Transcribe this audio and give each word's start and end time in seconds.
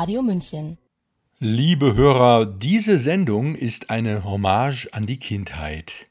Radio 0.00 0.22
München. 0.22 0.78
Liebe 1.40 1.94
Hörer, 1.94 2.46
diese 2.46 2.96
Sendung 2.96 3.54
ist 3.54 3.90
eine 3.90 4.24
Hommage 4.24 4.88
an 4.92 5.04
die 5.04 5.18
Kindheit. 5.18 6.06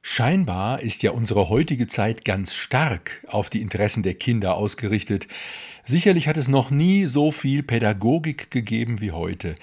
Scheinbar 0.00 0.80
ist 0.80 1.02
ja 1.02 1.10
unsere 1.10 1.50
heutige 1.50 1.88
Zeit 1.88 2.24
ganz 2.24 2.54
stark 2.54 3.22
auf 3.28 3.50
die 3.50 3.60
Interessen 3.60 4.02
der 4.02 4.14
Kinder 4.14 4.54
ausgerichtet. 4.54 5.26
Sicherlich 5.84 6.26
hat 6.26 6.38
es 6.38 6.48
noch 6.48 6.70
nie 6.70 7.04
so 7.04 7.32
viel 7.32 7.62
Pädagogik 7.62 8.50
gegeben 8.50 9.02
wie 9.02 9.12
heute. 9.12 9.56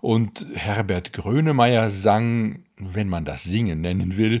Und 0.00 0.44
Herbert 0.54 1.12
Grönemeyer 1.12 1.90
sang, 1.90 2.64
wenn 2.76 3.08
man 3.08 3.24
das 3.24 3.44
Singen 3.44 3.82
nennen 3.82 4.16
will, 4.16 4.40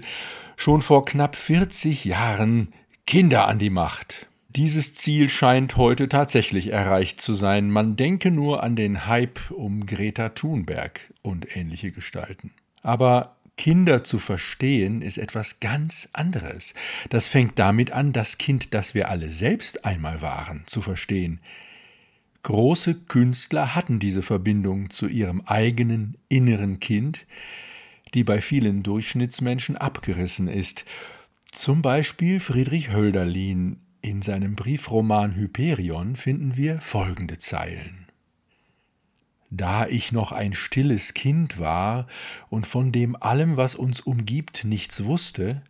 schon 0.56 0.82
vor 0.82 1.04
knapp 1.04 1.36
40 1.36 2.04
Jahren 2.04 2.72
Kinder 3.06 3.46
an 3.46 3.60
die 3.60 3.70
Macht. 3.70 4.26
Dieses 4.56 4.94
Ziel 4.94 5.28
scheint 5.28 5.76
heute 5.76 6.08
tatsächlich 6.08 6.70
erreicht 6.70 7.20
zu 7.20 7.34
sein. 7.34 7.70
Man 7.70 7.96
denke 7.96 8.30
nur 8.30 8.62
an 8.62 8.76
den 8.76 9.06
Hype 9.06 9.50
um 9.50 9.84
Greta 9.84 10.28
Thunberg 10.28 11.12
und 11.22 11.56
ähnliche 11.56 11.90
Gestalten. 11.90 12.52
Aber 12.80 13.34
Kinder 13.56 14.04
zu 14.04 14.20
verstehen 14.20 15.02
ist 15.02 15.18
etwas 15.18 15.58
ganz 15.58 16.08
anderes. 16.12 16.74
Das 17.10 17.26
fängt 17.26 17.58
damit 17.58 17.90
an, 17.90 18.12
das 18.12 18.38
Kind, 18.38 18.74
das 18.74 18.94
wir 18.94 19.08
alle 19.08 19.28
selbst 19.28 19.84
einmal 19.84 20.22
waren, 20.22 20.62
zu 20.66 20.82
verstehen. 20.82 21.40
Große 22.44 22.94
Künstler 22.94 23.74
hatten 23.74 23.98
diese 23.98 24.22
Verbindung 24.22 24.88
zu 24.90 25.08
ihrem 25.08 25.40
eigenen 25.46 26.16
inneren 26.28 26.78
Kind, 26.78 27.26
die 28.12 28.22
bei 28.22 28.40
vielen 28.40 28.84
Durchschnittsmenschen 28.84 29.76
abgerissen 29.76 30.46
ist. 30.46 30.84
Zum 31.50 31.82
Beispiel 31.82 32.38
Friedrich 32.38 32.92
Hölderlin 32.92 33.80
in 34.04 34.20
seinem 34.20 34.54
Briefroman 34.54 35.34
Hyperion 35.34 36.14
finden 36.14 36.56
wir 36.56 36.78
folgende 36.80 37.38
Zeilen. 37.38 38.06
Da 39.48 39.86
ich 39.86 40.12
noch 40.12 40.30
ein 40.30 40.52
stilles 40.52 41.14
Kind 41.14 41.58
war 41.58 42.06
und 42.50 42.66
von 42.66 42.92
dem 42.92 43.16
allem, 43.16 43.56
was 43.56 43.74
uns 43.74 44.00
umgibt, 44.00 44.64
nichts 44.64 45.04
wusste, 45.04 45.62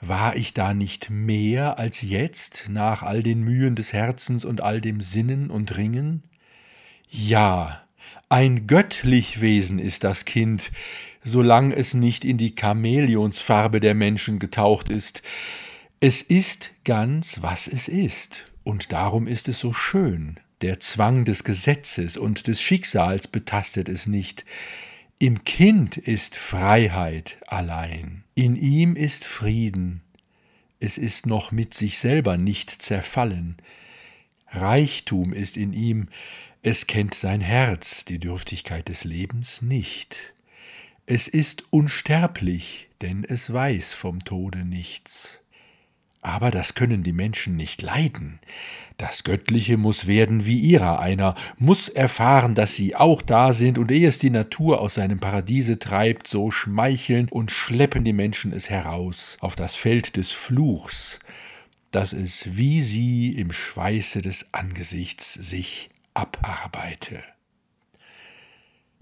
war 0.00 0.34
ich 0.34 0.54
da 0.54 0.74
nicht 0.74 1.10
mehr 1.10 1.78
als 1.78 2.02
jetzt 2.02 2.64
nach 2.68 3.02
all 3.02 3.22
den 3.22 3.42
Mühen 3.42 3.76
des 3.76 3.92
Herzens 3.92 4.44
und 4.44 4.60
all 4.60 4.80
dem 4.80 5.00
Sinnen 5.00 5.48
und 5.48 5.76
Ringen? 5.76 6.24
Ja, 7.08 7.82
ein 8.28 8.66
göttlich 8.66 9.40
Wesen 9.40 9.78
ist 9.78 10.02
das 10.02 10.24
Kind, 10.24 10.72
solang 11.22 11.70
es 11.70 11.94
nicht 11.94 12.24
in 12.24 12.38
die 12.38 12.56
Chamäleonsfarbe 12.58 13.78
der 13.78 13.94
Menschen 13.94 14.40
getaucht 14.40 14.88
ist, 14.88 15.22
es 16.04 16.20
ist 16.20 16.72
ganz, 16.82 17.42
was 17.42 17.68
es 17.68 17.86
ist, 17.86 18.46
und 18.64 18.90
darum 18.90 19.28
ist 19.28 19.46
es 19.46 19.60
so 19.60 19.72
schön. 19.72 20.40
Der 20.60 20.80
Zwang 20.80 21.24
des 21.24 21.44
Gesetzes 21.44 22.16
und 22.16 22.48
des 22.48 22.60
Schicksals 22.60 23.28
betastet 23.28 23.88
es 23.88 24.08
nicht. 24.08 24.44
Im 25.20 25.44
Kind 25.44 25.98
ist 25.98 26.34
Freiheit 26.34 27.38
allein, 27.46 28.24
in 28.34 28.56
ihm 28.56 28.96
ist 28.96 29.24
Frieden, 29.24 30.02
es 30.80 30.98
ist 30.98 31.26
noch 31.26 31.52
mit 31.52 31.72
sich 31.72 32.00
selber 32.00 32.36
nicht 32.36 32.82
zerfallen. 32.82 33.58
Reichtum 34.48 35.32
ist 35.32 35.56
in 35.56 35.72
ihm, 35.72 36.08
es 36.62 36.88
kennt 36.88 37.14
sein 37.14 37.40
Herz, 37.40 38.04
die 38.04 38.18
Dürftigkeit 38.18 38.88
des 38.88 39.04
Lebens 39.04 39.62
nicht. 39.62 40.16
Es 41.06 41.28
ist 41.28 41.62
unsterblich, 41.70 42.88
denn 43.02 43.22
es 43.22 43.52
weiß 43.52 43.92
vom 43.94 44.24
Tode 44.24 44.64
nichts. 44.64 45.41
Aber 46.22 46.52
das 46.52 46.74
können 46.74 47.02
die 47.02 47.12
Menschen 47.12 47.56
nicht 47.56 47.82
leiden. 47.82 48.38
Das 48.96 49.24
Göttliche 49.24 49.76
muss 49.76 50.06
werden 50.06 50.46
wie 50.46 50.58
ihrer 50.58 51.00
einer, 51.00 51.34
muss 51.58 51.88
erfahren, 51.88 52.54
dass 52.54 52.76
sie 52.76 52.94
auch 52.94 53.22
da 53.22 53.52
sind, 53.52 53.76
und 53.76 53.90
ehe 53.90 54.06
es 54.06 54.20
die 54.20 54.30
Natur 54.30 54.80
aus 54.80 54.94
seinem 54.94 55.18
Paradiese 55.18 55.80
treibt, 55.80 56.28
so 56.28 56.52
schmeicheln 56.52 57.28
und 57.28 57.50
schleppen 57.50 58.04
die 58.04 58.12
Menschen 58.12 58.52
es 58.52 58.70
heraus 58.70 59.36
auf 59.40 59.56
das 59.56 59.74
Feld 59.74 60.16
des 60.16 60.30
Fluchs, 60.30 61.18
dass 61.90 62.12
es 62.12 62.56
wie 62.56 62.82
sie 62.82 63.34
im 63.34 63.50
Schweiße 63.50 64.22
des 64.22 64.54
Angesichts 64.54 65.34
sich 65.34 65.88
abarbeite. 66.14 67.31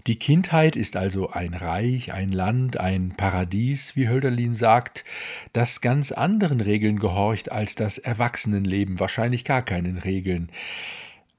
Die 0.07 0.17
Kindheit 0.17 0.75
ist 0.75 0.95
also 0.95 1.29
ein 1.29 1.53
Reich, 1.53 2.11
ein 2.11 2.31
Land, 2.31 2.79
ein 2.79 3.13
Paradies, 3.15 3.95
wie 3.95 4.09
Hölderlin 4.09 4.55
sagt, 4.55 5.05
das 5.53 5.79
ganz 5.81 6.11
anderen 6.11 6.59
Regeln 6.59 6.97
gehorcht 6.97 7.51
als 7.51 7.75
das 7.75 7.99
Erwachsenenleben, 7.99 8.99
wahrscheinlich 8.99 9.45
gar 9.45 9.61
keinen 9.61 9.97
Regeln. 9.97 10.49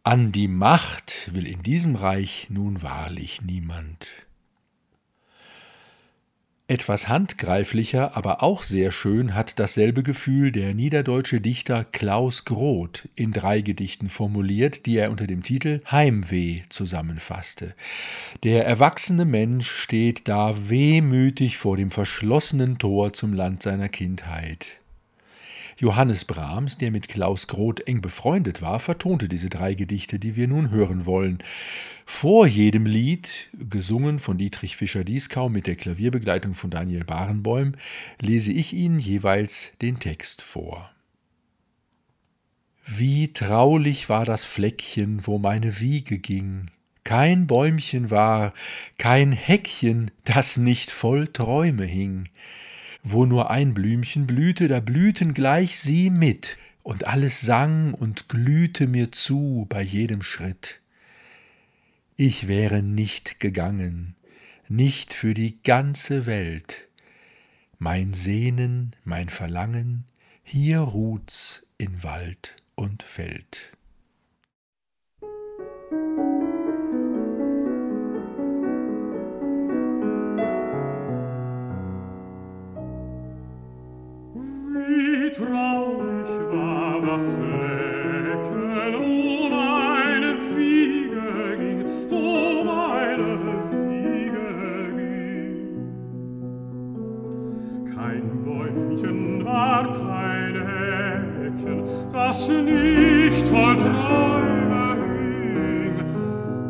An 0.04 0.30
die 0.30 0.48
Macht 0.48 1.34
will 1.34 1.46
in 1.46 1.62
diesem 1.62 1.96
Reich 1.96 2.48
nun 2.50 2.82
wahrlich 2.82 3.42
niemand. 3.42 4.21
Etwas 6.72 7.06
handgreiflicher, 7.06 8.16
aber 8.16 8.42
auch 8.42 8.62
sehr 8.62 8.92
schön 8.92 9.34
hat 9.34 9.58
dasselbe 9.58 10.02
Gefühl 10.02 10.52
der 10.52 10.72
niederdeutsche 10.72 11.38
Dichter 11.38 11.84
Klaus 11.84 12.46
Groth 12.46 13.10
in 13.14 13.30
drei 13.30 13.60
Gedichten 13.60 14.08
formuliert, 14.08 14.86
die 14.86 14.96
er 14.96 15.10
unter 15.10 15.26
dem 15.26 15.42
Titel 15.42 15.82
Heimweh 15.90 16.62
zusammenfasste. 16.70 17.74
Der 18.42 18.64
erwachsene 18.64 19.26
Mensch 19.26 19.70
steht 19.70 20.28
da 20.28 20.70
wehmütig 20.70 21.58
vor 21.58 21.76
dem 21.76 21.90
verschlossenen 21.90 22.78
Tor 22.78 23.12
zum 23.12 23.34
Land 23.34 23.62
seiner 23.62 23.90
Kindheit. 23.90 24.81
Johannes 25.82 26.24
Brahms, 26.24 26.78
der 26.78 26.92
mit 26.92 27.08
Klaus 27.08 27.48
Groth 27.48 27.80
eng 27.88 28.00
befreundet 28.00 28.62
war, 28.62 28.78
vertonte 28.78 29.28
diese 29.28 29.48
drei 29.50 29.74
Gedichte, 29.74 30.20
die 30.20 30.36
wir 30.36 30.46
nun 30.46 30.70
hören 30.70 31.06
wollen. 31.06 31.42
Vor 32.06 32.46
jedem 32.46 32.86
Lied, 32.86 33.50
gesungen 33.52 34.20
von 34.20 34.38
Dietrich 34.38 34.76
Fischer-Dieskau 34.76 35.48
mit 35.48 35.66
der 35.66 35.74
Klavierbegleitung 35.74 36.54
von 36.54 36.70
Daniel 36.70 37.02
Barenbäum, 37.02 37.72
lese 38.20 38.52
ich 38.52 38.74
Ihnen 38.74 39.00
jeweils 39.00 39.72
den 39.82 39.98
Text 39.98 40.40
vor. 40.40 40.88
Wie 42.86 43.32
traulich 43.32 44.08
war 44.08 44.24
das 44.24 44.44
Fleckchen, 44.44 45.26
wo 45.26 45.38
meine 45.38 45.80
Wiege 45.80 46.20
ging, 46.20 46.66
kein 47.02 47.48
Bäumchen 47.48 48.12
war, 48.12 48.54
kein 48.98 49.32
Heckchen, 49.32 50.12
das 50.22 50.58
nicht 50.58 50.92
voll 50.92 51.26
Träume 51.26 51.86
hing. 51.86 52.22
Wo 53.02 53.26
nur 53.26 53.50
ein 53.50 53.74
Blümchen 53.74 54.26
blühte, 54.26 54.68
da 54.68 54.80
blühten 54.80 55.34
gleich 55.34 55.78
sie 55.78 56.10
mit, 56.10 56.56
und 56.82 57.06
alles 57.06 57.40
sang 57.40 57.94
und 57.94 58.28
glühte 58.28 58.86
mir 58.86 59.12
zu 59.12 59.66
bei 59.68 59.82
jedem 59.82 60.22
Schritt 60.22 60.82
ich 62.24 62.46
wäre 62.46 62.84
nicht 62.84 63.40
gegangen, 63.40 64.14
nicht 64.68 65.12
für 65.12 65.34
die 65.34 65.60
ganze 65.62 66.24
Welt. 66.26 66.88
Mein 67.78 68.12
Sehnen, 68.12 68.94
mein 69.02 69.28
Verlangen, 69.28 70.04
hier 70.44 70.78
ruht's 70.78 71.66
in 71.78 72.04
Wald 72.04 72.54
und 72.76 73.02
Feld. 73.02 73.72
wie 85.02 85.30
traurig 85.30 86.28
war 86.52 87.00
das 87.00 87.24
Flecken 87.24 88.94
um 88.94 89.52
eine 89.52 90.34
Wiege 90.54 91.56
ging, 91.58 91.80
um. 92.08 93.22
Kein 97.94 98.24
Bäumchen 98.44 99.44
war 99.44 99.84
kein 99.84 100.52
das 102.12 102.48
nicht 102.48 103.48
voll 103.48 103.76
Träume 103.76 104.96
hing, 105.02 105.96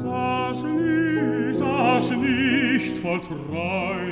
das 0.03 0.63
nicht, 0.65 1.61
das 1.61 2.11
nicht 2.11 2.97
voll 2.99 3.21
Träume 3.21 4.12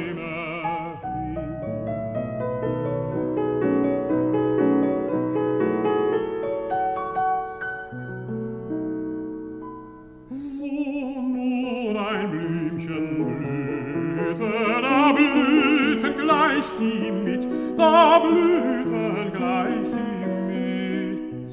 da 17.81 18.19
Blüten 18.19 19.33
gleich 19.33 19.87
sie 19.93 20.27
mit. 20.49 21.51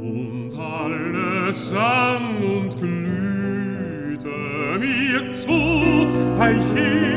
Und 0.00 0.52
alles 0.58 1.68
sang 1.68 2.36
und 2.56 2.72
glühte 2.78 4.36
mir 4.80 5.26
zu, 5.40 5.58
bei 6.38 6.52
jedem 6.74 7.13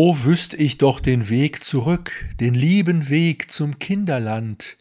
O 0.00 0.16
wüsst 0.22 0.54
ich 0.54 0.78
doch 0.78 1.00
den 1.00 1.28
Weg 1.28 1.64
zurück, 1.64 2.28
den 2.38 2.54
lieben 2.54 3.08
Weg 3.08 3.50
zum 3.50 3.80
Kinderland. 3.80 4.76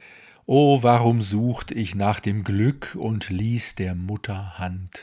O 0.45 0.83
warum 0.83 1.23
sucht 1.23 1.71
ich 1.71 1.95
nach 1.95 2.19
dem 2.19 2.43
Glück 2.43 2.93
und 2.93 3.31
ließ 3.31 3.73
der 3.73 3.95
Mutter 3.95 4.59
Hand. 4.59 4.99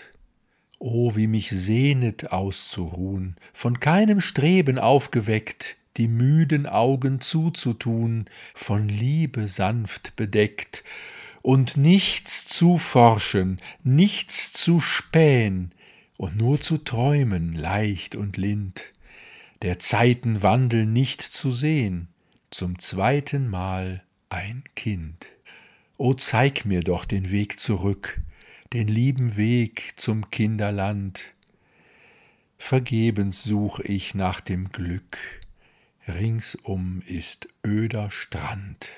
O 0.79 1.17
wie 1.17 1.27
mich 1.27 1.51
sehnet 1.51 2.31
auszuruhen, 2.31 3.35
von 3.53 3.81
keinem 3.81 4.21
Streben 4.21 4.79
aufgeweckt, 4.79 5.77
die 5.97 6.07
müden 6.07 6.67
Augen 6.67 7.21
zuzutun, 7.21 8.27
von 8.55 8.89
Liebe 8.89 9.49
sanft 9.49 10.15
bedeckt, 10.15 10.85
und 11.43 11.77
nichts 11.77 12.47
zu 12.47 12.79
forschen, 12.79 13.59
nichts 13.83 14.53
zu 14.53 14.79
spähen, 14.79 15.73
und 16.19 16.37
nur 16.37 16.61
zu 16.61 16.79
träumen 16.79 17.53
leicht 17.53 18.15
und 18.15 18.37
lind, 18.37 18.94
der 19.65 19.79
Zeiten 19.79 20.43
Wandel 20.43 20.85
nicht 20.85 21.23
zu 21.23 21.51
sehn, 21.51 22.09
zum 22.51 22.79
zweiten 22.79 23.49
Mal 23.49 24.05
ein 24.29 24.63
Kind. 24.77 25.31
O 25.97 26.13
zeig 26.13 26.67
mir 26.67 26.81
doch 26.81 27.07
den 27.07 27.31
Weg 27.31 27.59
zurück, 27.59 28.21
den 28.75 28.89
lieben 28.89 29.39
Weg 29.39 29.95
zum 29.97 30.31
Kinderland. 30.31 31.33
Vergebens 32.59 33.43
such 33.43 33.81
ich 33.81 34.15
nach 34.15 34.43
dem 34.43 34.71
Glück, 34.71 35.17
ringsum 36.07 37.01
ist 37.07 37.49
öder 37.65 38.11
Strand. 38.11 38.91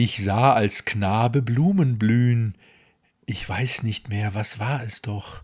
Ich 0.00 0.22
sah 0.22 0.52
als 0.52 0.84
Knabe 0.84 1.42
Blumen 1.42 1.98
blühen. 1.98 2.54
Ich 3.26 3.48
weiß 3.48 3.82
nicht 3.82 4.08
mehr, 4.08 4.32
was 4.32 4.60
war 4.60 4.84
es 4.84 5.02
doch. 5.02 5.42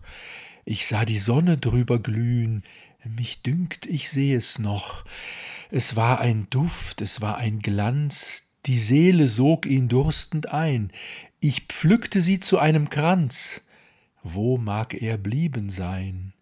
Ich 0.63 0.87
sah 0.87 1.03
die 1.03 1.17
Sonne 1.17 1.57
drüber 1.57 1.99
glühen. 1.99 2.63
Mich 3.03 3.41
dünkt, 3.41 3.85
ich 3.85 4.09
seh 4.09 4.33
es 4.33 4.57
noch. 4.57 5.03
Es 5.71 5.97
war 5.97 6.21
ein 6.21 6.47
Duft, 6.49 7.01
es 7.01 7.19
war 7.19 7.35
ein 7.35 7.59
Glanz, 7.59 8.47
die 8.65 8.79
Seele 8.79 9.27
sog 9.27 9.65
ihn 9.65 9.89
durstend 9.89 10.47
ein. 10.53 10.89
Ich 11.41 11.63
pflückte 11.63 12.21
sie 12.21 12.39
zu 12.39 12.57
einem 12.57 12.87
Kranz. 12.87 13.61
Wo 14.23 14.57
mag 14.57 14.93
er 14.93 15.17
blieben 15.17 15.69
sein? 15.69 16.33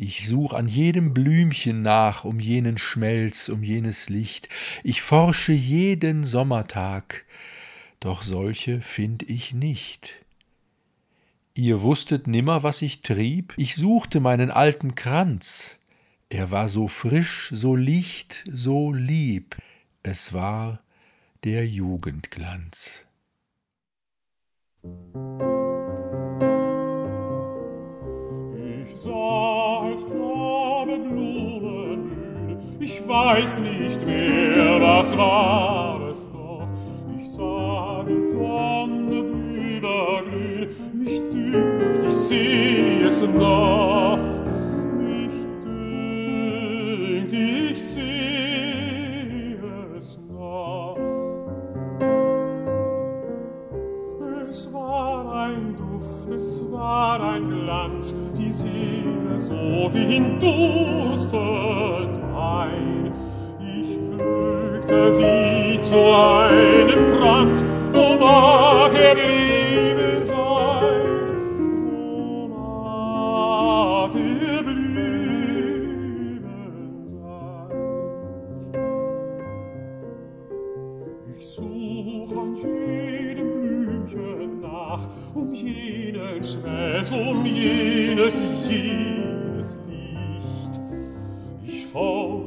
Ich 0.00 0.28
such 0.28 0.52
an 0.52 0.68
jedem 0.68 1.12
Blümchen 1.12 1.82
nach, 1.82 2.22
um 2.22 2.38
jenen 2.38 2.78
Schmelz, 2.78 3.48
um 3.48 3.64
jenes 3.64 4.08
Licht. 4.08 4.48
Ich 4.84 5.02
forsche 5.02 5.52
jeden 5.52 6.22
Sommertag, 6.22 7.24
doch 7.98 8.22
solche 8.22 8.80
find 8.80 9.24
ich 9.24 9.54
nicht. 9.54 10.24
Ihr 11.54 11.82
wusstet 11.82 12.28
nimmer, 12.28 12.62
was 12.62 12.80
ich 12.80 13.02
trieb, 13.02 13.54
ich 13.56 13.74
suchte 13.74 14.20
meinen 14.20 14.52
alten 14.52 14.94
Kranz. 14.94 15.80
Er 16.28 16.52
war 16.52 16.68
so 16.68 16.86
frisch, 16.86 17.50
so 17.52 17.74
licht, 17.74 18.44
so 18.52 18.92
lieb, 18.92 19.56
es 20.04 20.32
war 20.32 20.80
der 21.42 21.66
Jugendglanz. 21.66 23.04
Ich 24.84 25.57
sah 29.98 30.04
als 30.04 30.06
Knabe 30.06 30.98
Blumen 30.98 32.08
blühen, 32.08 32.76
ich 32.80 33.06
weiß 33.06 33.58
nicht 33.60 34.04
mehr, 34.06 34.80
was 34.80 35.16
war 35.16 36.10
es 36.10 36.30
doch. 36.30 36.68
Ich 37.18 37.30
sah 37.30 38.04
die 38.08 38.20
Sonne 38.20 39.24
drüber 39.24 40.22
glühen, 40.30 40.68
mich 40.94 41.20
dünkt, 41.30 42.06
ich 42.06 42.14
seh 42.14 43.02
es 43.02 43.22
noch. 43.22 43.97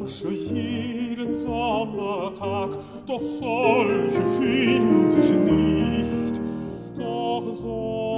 Porsche 0.02 0.30
jeden 0.30 1.32
Sommertag, 1.32 2.72
doch 3.06 3.22
solche 3.22 4.22
find 4.40 5.14
ich 5.14 5.30
nicht, 5.30 6.42
doch 6.98 7.54
solche 7.54 8.12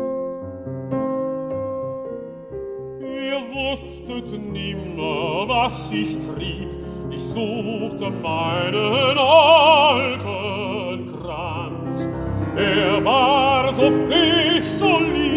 Ihr 3.02 3.40
wusstet 3.52 4.28
nimmer, 4.50 5.47
was 5.49 5.90
ich 5.90 6.16
trieb, 6.16 6.70
ich 7.11 7.23
suchte 7.23 8.08
meinen 8.11 9.18
alten 9.18 11.06
Kranz, 11.12 12.08
er 12.56 13.04
war 13.04 13.70
so 13.70 13.90
frisch, 13.90 14.64
so 14.64 14.99
lieb, 14.99 15.27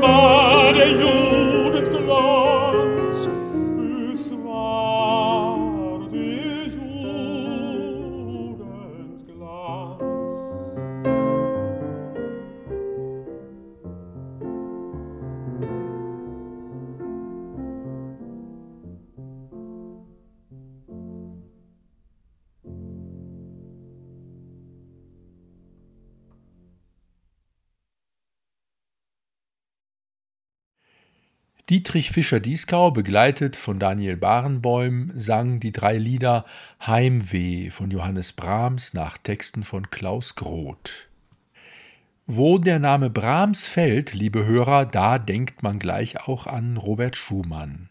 war 0.00 0.72
der. 0.72 1.35
Dietrich 31.68 32.12
Fischer-Dieskau, 32.12 32.92
begleitet 32.92 33.56
von 33.56 33.80
Daniel 33.80 34.16
Barenboim, 34.16 35.10
sang 35.16 35.58
die 35.58 35.72
drei 35.72 35.96
Lieder 35.96 36.44
Heimweh 36.86 37.70
von 37.70 37.90
Johannes 37.90 38.32
Brahms 38.32 38.94
nach 38.94 39.18
Texten 39.18 39.64
von 39.64 39.90
Klaus 39.90 40.36
Groth. 40.36 41.08
Wo 42.28 42.58
der 42.58 42.78
Name 42.78 43.10
Brahms 43.10 43.66
fällt, 43.66 44.14
liebe 44.14 44.44
Hörer, 44.44 44.86
da 44.86 45.18
denkt 45.18 45.64
man 45.64 45.80
gleich 45.80 46.28
auch 46.28 46.46
an 46.46 46.76
Robert 46.76 47.16
Schumann. 47.16 47.88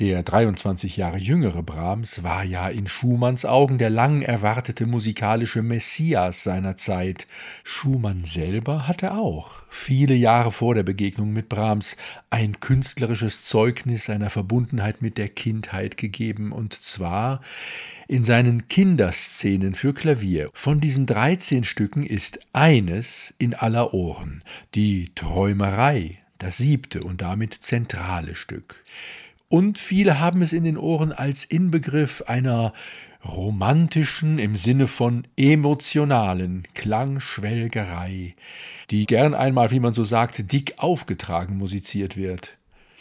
Der 0.00 0.22
23 0.22 0.96
Jahre 0.96 1.18
jüngere 1.18 1.64
Brahms 1.64 2.22
war 2.22 2.44
ja 2.44 2.68
in 2.68 2.86
Schumanns 2.86 3.44
Augen 3.44 3.78
der 3.78 3.90
lang 3.90 4.22
erwartete 4.22 4.86
musikalische 4.86 5.60
Messias 5.60 6.44
seiner 6.44 6.76
Zeit. 6.76 7.26
Schumann 7.64 8.22
selber 8.22 8.86
hatte 8.86 9.14
auch, 9.14 9.50
viele 9.68 10.14
Jahre 10.14 10.52
vor 10.52 10.76
der 10.76 10.84
Begegnung 10.84 11.32
mit 11.32 11.48
Brahms, 11.48 11.96
ein 12.30 12.60
künstlerisches 12.60 13.42
Zeugnis 13.42 14.04
seiner 14.04 14.30
Verbundenheit 14.30 15.02
mit 15.02 15.18
der 15.18 15.30
Kindheit 15.30 15.96
gegeben, 15.96 16.52
und 16.52 16.74
zwar 16.74 17.40
in 18.06 18.22
seinen 18.22 18.68
Kinderszenen 18.68 19.74
für 19.74 19.94
Klavier. 19.94 20.50
Von 20.54 20.78
diesen 20.80 21.06
13 21.06 21.64
Stücken 21.64 22.04
ist 22.04 22.38
eines 22.52 23.34
in 23.38 23.52
aller 23.52 23.92
Ohren, 23.94 24.44
die 24.76 25.10
Träumerei, 25.16 26.18
das 26.38 26.58
siebte 26.58 27.00
und 27.00 27.20
damit 27.20 27.52
zentrale 27.52 28.36
Stück. 28.36 28.84
Und 29.48 29.78
viele 29.78 30.20
haben 30.20 30.42
es 30.42 30.52
in 30.52 30.64
den 30.64 30.76
Ohren 30.76 31.12
als 31.12 31.44
Inbegriff 31.44 32.22
einer 32.26 32.72
romantischen, 33.24 34.38
im 34.38 34.56
Sinne 34.56 34.86
von 34.86 35.26
emotionalen 35.36 36.64
Klangschwelgerei, 36.74 38.34
die 38.90 39.06
gern 39.06 39.34
einmal, 39.34 39.70
wie 39.70 39.80
man 39.80 39.94
so 39.94 40.04
sagt, 40.04 40.52
dick 40.52 40.74
aufgetragen 40.76 41.56
musiziert 41.56 42.16
wird. 42.16 42.58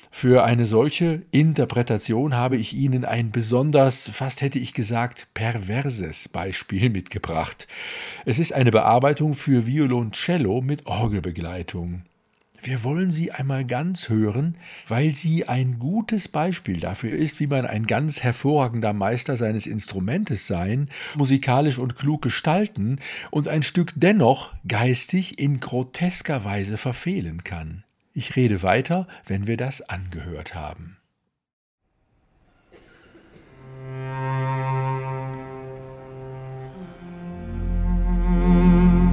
Für 0.10 0.46
eine 0.46 0.66
solche 0.66 1.22
Interpretation 1.32 2.36
habe 2.36 2.58
ich 2.58 2.74
Ihnen 2.74 3.06
ein 3.06 3.32
besonders, 3.32 4.10
fast 4.10 4.42
hätte 4.42 4.58
ich 4.58 4.74
gesagt, 4.74 5.28
perverses 5.34 6.30
Beispiel 6.30 6.90
mitgebracht. 6.90 7.68
Es 8.26 8.40
ist 8.40 8.54
eine 8.54 8.72
Bearbeitung 8.72 9.34
für 9.34 9.68
Violoncello 9.68 10.62
mit 10.62 10.88
Orgelbegleitung. 10.88 12.04
Wir 12.62 12.84
wollen 12.84 13.12
sie 13.12 13.32
einmal 13.32 13.66
ganz 13.66 14.10
hören, 14.10 14.58
weil 14.88 15.14
sie 15.14 15.48
ein 15.48 15.78
gutes 15.78 16.28
Beispiel 16.28 16.80
dafür 16.80 17.12
ist, 17.12 17.40
wie 17.40 17.48
man 17.48 17.66
ein 17.66 17.86
ganz 17.86 18.24
hervorragender 18.24 18.94
Meister 18.94 19.36
seines 19.36 19.68
Instrumentes 19.68 20.48
sein, 20.48 20.90
musikalisch 21.16 21.78
und 21.78 21.96
klug 21.96 22.22
gestalten 22.22 23.00
und 23.32 23.48
ein 23.48 23.64
Stück 23.64 23.94
dennoch 23.96 24.54
geistig 24.68 25.40
in 25.40 25.60
grotesker 25.60 26.44
Weise 26.44 26.78
verfehlen 26.78 27.44
kann. 27.44 27.84
Ich 28.14 28.36
rede 28.36 28.64
weiter, 28.64 29.08
wenn 29.28 29.46
wir 29.46 29.58
das 29.58 29.82
angehört 29.82 30.56
haben. 30.56 30.98
Musik 38.40 39.07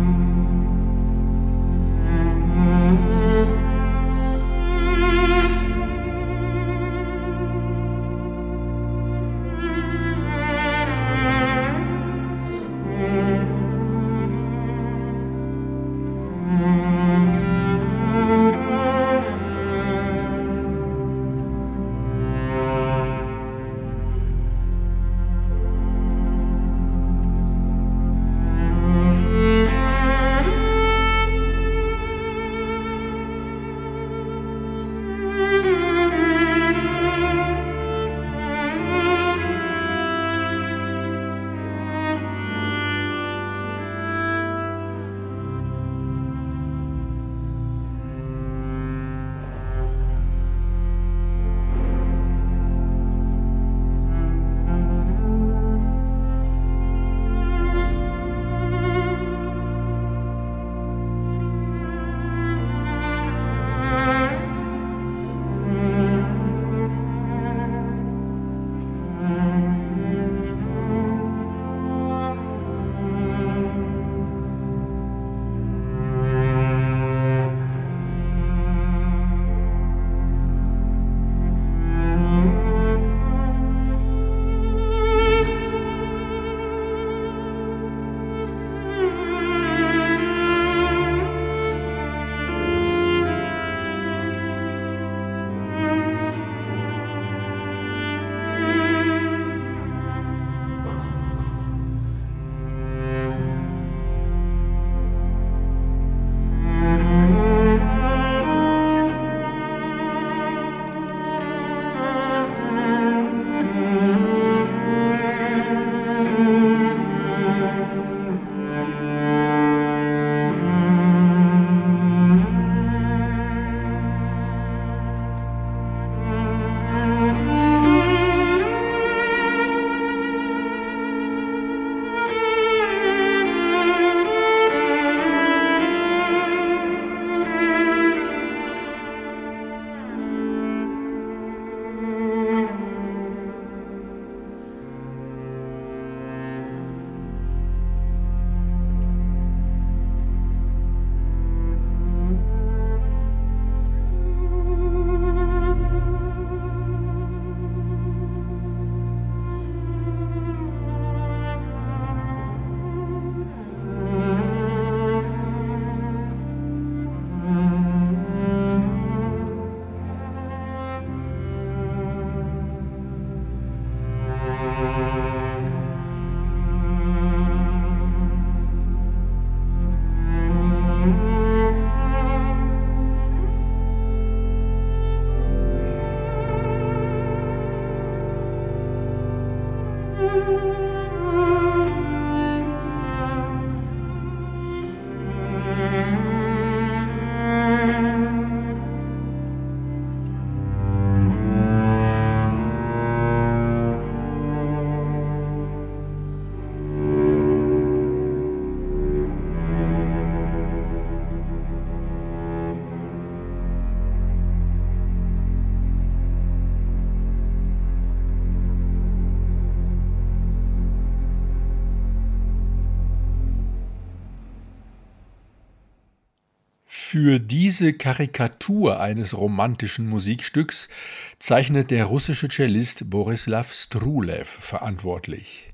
Für 227.24 227.40
diese 227.40 227.94
Karikatur 227.94 229.00
eines 229.00 229.34
romantischen 229.34 230.06
Musikstücks 230.10 230.90
zeichnet 231.38 231.90
der 231.90 232.04
russische 232.04 232.48
Cellist 232.48 233.08
Borislav 233.08 233.72
Strulev 233.72 234.46
verantwortlich. 234.46 235.70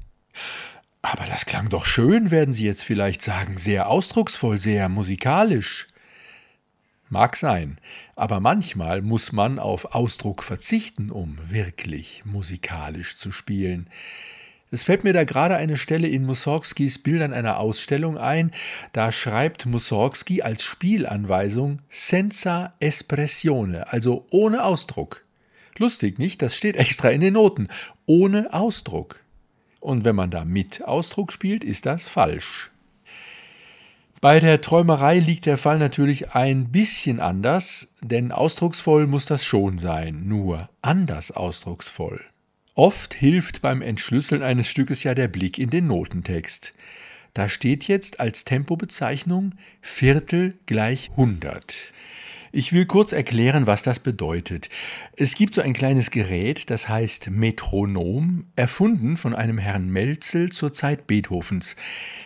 Aber 1.02 1.26
das 1.26 1.46
klang 1.46 1.68
doch 1.68 1.86
schön, 1.86 2.30
werden 2.30 2.54
Sie 2.54 2.66
jetzt 2.66 2.84
vielleicht 2.84 3.20
sagen, 3.20 3.58
sehr 3.58 3.88
ausdrucksvoll, 3.88 4.58
sehr 4.58 4.88
musikalisch. 4.88 5.88
Mag 7.08 7.34
sein, 7.34 7.80
aber 8.14 8.38
manchmal 8.38 9.02
muss 9.02 9.32
man 9.32 9.58
auf 9.58 9.86
Ausdruck 9.96 10.44
verzichten, 10.44 11.10
um 11.10 11.36
wirklich 11.42 12.22
musikalisch 12.24 13.16
zu 13.16 13.32
spielen. 13.32 13.90
Es 14.72 14.84
fällt 14.84 15.02
mir 15.02 15.12
da 15.12 15.24
gerade 15.24 15.56
eine 15.56 15.76
Stelle 15.76 16.06
in 16.06 16.24
Mussorgskis 16.24 16.98
Bildern 16.98 17.32
einer 17.32 17.58
Ausstellung 17.58 18.16
ein. 18.16 18.52
Da 18.92 19.10
schreibt 19.10 19.66
Mussorgsky 19.66 20.42
als 20.42 20.62
Spielanweisung 20.62 21.80
senza 21.88 22.72
espressione, 22.78 23.92
also 23.92 24.26
ohne 24.30 24.64
Ausdruck. 24.64 25.24
Lustig, 25.76 26.18
nicht? 26.18 26.40
Das 26.42 26.56
steht 26.56 26.76
extra 26.76 27.08
in 27.08 27.20
den 27.20 27.34
Noten. 27.34 27.68
Ohne 28.06 28.52
Ausdruck. 28.52 29.20
Und 29.80 30.04
wenn 30.04 30.14
man 30.14 30.30
da 30.30 30.44
mit 30.44 30.84
Ausdruck 30.84 31.32
spielt, 31.32 31.64
ist 31.64 31.86
das 31.86 32.04
falsch. 32.04 32.70
Bei 34.20 34.38
der 34.38 34.60
Träumerei 34.60 35.18
liegt 35.18 35.46
der 35.46 35.56
Fall 35.56 35.78
natürlich 35.78 36.32
ein 36.32 36.70
bisschen 36.70 37.18
anders, 37.18 37.94
denn 38.02 38.32
ausdrucksvoll 38.32 39.06
muss 39.06 39.24
das 39.24 39.46
schon 39.46 39.78
sein, 39.78 40.28
nur 40.28 40.68
anders 40.82 41.32
ausdrucksvoll. 41.32 42.20
Oft 42.80 43.12
hilft 43.12 43.60
beim 43.60 43.82
Entschlüsseln 43.82 44.42
eines 44.42 44.66
Stückes 44.66 45.04
ja 45.04 45.14
der 45.14 45.28
Blick 45.28 45.58
in 45.58 45.68
den 45.68 45.86
Notentext. 45.86 46.72
Da 47.34 47.50
steht 47.50 47.86
jetzt 47.88 48.20
als 48.20 48.44
Tempobezeichnung 48.44 49.52
Viertel 49.82 50.58
gleich 50.64 51.10
100. 51.10 51.92
Ich 52.52 52.72
will 52.72 52.86
kurz 52.86 53.12
erklären, 53.12 53.66
was 53.66 53.82
das 53.82 53.98
bedeutet. 53.98 54.70
Es 55.14 55.34
gibt 55.34 55.52
so 55.52 55.60
ein 55.60 55.74
kleines 55.74 56.10
Gerät, 56.10 56.70
das 56.70 56.88
heißt 56.88 57.28
Metronom, 57.28 58.46
erfunden 58.56 59.18
von 59.18 59.34
einem 59.34 59.58
Herrn 59.58 59.90
Melzel 59.90 60.48
zur 60.48 60.72
Zeit 60.72 61.06
Beethovens. 61.06 61.76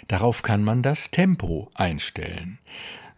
Darauf 0.06 0.42
kann 0.42 0.62
man 0.62 0.84
das 0.84 1.10
Tempo 1.10 1.68
einstellen. 1.74 2.60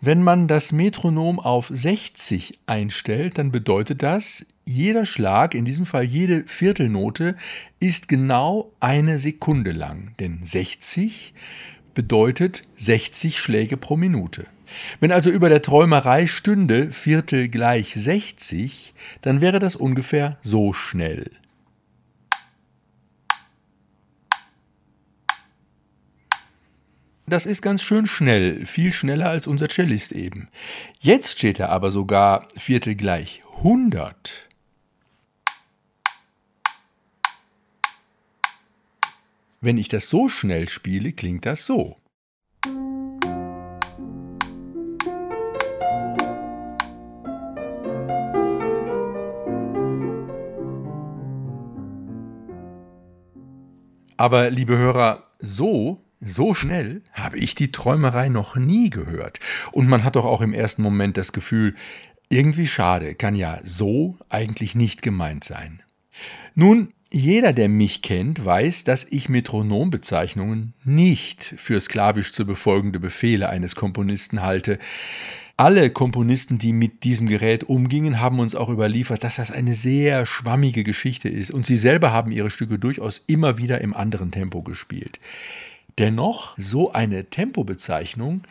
Wenn 0.01 0.23
man 0.23 0.47
das 0.47 0.73
Metronom 0.73 1.41
auf 1.41 1.71
60 1.73 2.53
einstellt, 2.67 3.39
dann 3.39 3.51
bedeutet 3.51 4.03
das, 4.03 4.45
jeder 4.67 5.07
Schlag, 5.07 5.55
in 5.55 5.65
diesem 5.65 5.87
Fall 5.87 6.05
jede 6.05 6.45
Viertelnote, 6.47 7.35
ist 7.81 8.07
genau 8.07 8.73
eine 8.79 9.19
Sekunde 9.19 9.73
lang. 9.73 10.13
Denn 10.21 10.41
60 10.43 11.33
bedeutet 11.95 12.65
60 12.77 13.39
Schläge 13.39 13.79
pro 13.79 13.97
Minute. 13.97 14.47
Wenn 15.01 15.13
also 15.13 15.31
über 15.31 15.49
der 15.49 15.63
Träumerei 15.63 16.27
stünde 16.27 16.93
Viertel 16.93 17.49
gleich 17.49 17.95
60, 17.95 18.93
dann 19.23 19.41
wäre 19.41 19.59
das 19.59 19.77
ungefähr 19.77 20.37
so 20.43 20.75
schnell. 20.75 21.31
Das 27.29 27.45
ist 27.45 27.61
ganz 27.61 27.83
schön 27.83 28.07
schnell, 28.07 28.65
viel 28.67 28.93
schneller 28.93 29.29
als 29.29 29.49
unser 29.49 29.69
Cellist 29.69 30.13
eben. 30.13 30.49
Jetzt 31.01 31.39
steht 31.41 31.59
er 31.59 31.71
aber 31.71 31.91
sogar 31.91 32.47
Viertel 32.57 32.95
gleich 32.95 33.43
100. 33.57 34.47
Wenn 39.61 39.77
ich 39.77 39.89
das 39.89 40.09
so 40.09 40.29
schnell 40.29 40.69
spiele, 40.69 41.13
klingt 41.13 41.47
das 41.47 41.67
so. 41.67 41.97
Aber 54.17 54.49
liebe 54.51 54.79
Hörer, 54.79 55.27
so 55.41 56.06
so 56.21 56.55
schnell 56.55 57.03
habe 57.13 57.39
ich 57.39 57.55
die 57.55 57.73
Träumerei 57.73 58.29
noch 58.29 58.57
nie 58.57 58.91
gehört. 58.91 59.41
Und 59.73 59.89
man 59.89 60.05
hat 60.05 60.17
doch 60.17 60.25
auch 60.25 60.41
im 60.41 60.55
ersten 60.55 60.83
Moment 60.83 61.17
das 61.17 61.33
Gefühl, 61.33 61.75
irgendwie 62.29 62.67
schade, 62.67 63.15
kann 63.15 63.37
ja 63.37 63.61
so 63.65 64.19
eigentlich 64.29 64.75
nicht 64.75 65.03
gemeint 65.03 65.45
sein. 65.45 65.83
Nun, 66.55 66.93
jeder, 67.13 67.53
der 67.53 67.69
mich 67.69 68.03
kennt, 68.03 68.45
weiß, 68.45 68.85
dass 68.85 69.05
ich 69.05 69.29
Metronombezeichnungen 69.29 70.75
nicht 70.85 71.55
für 71.57 71.81
sklavisch 71.81 72.33
zu 72.33 72.45
befolgende 72.45 72.99
Befehle 72.99 73.49
eines 73.49 73.77
Komponisten 73.77 74.43
halte. 74.43 74.79
Alle 75.57 75.89
Komponisten, 75.91 76.59
die 76.59 76.73
mit 76.73 77.05
diesem 77.05 77.29
Gerät 77.29 77.65
umgingen, 77.65 78.21
haben 78.21 78.41
uns 78.41 78.55
auch 78.55 78.69
überliefert, 78.69 79.25
dass 79.25 79.37
das 79.37 79.51
eine 79.51 79.75
sehr 79.75 80.27
schwammige 80.27 80.83
Geschichte 80.83 81.29
ist 81.29 81.51
und 81.51 81.65
sie 81.65 81.79
selber 81.79 82.13
haben 82.13 82.33
ihre 82.33 82.51
Stücke 82.51 82.79
durchaus 82.79 83.23
immer 83.27 83.57
wieder 83.57 83.81
im 83.81 83.95
anderen 83.95 84.33
Tempo 84.33 84.63
gespielt. 84.63 85.21
Dennoch, 85.99 86.55
so 86.59 86.93
eine 86.93 87.31
Tempobezeichnung 87.31 88.43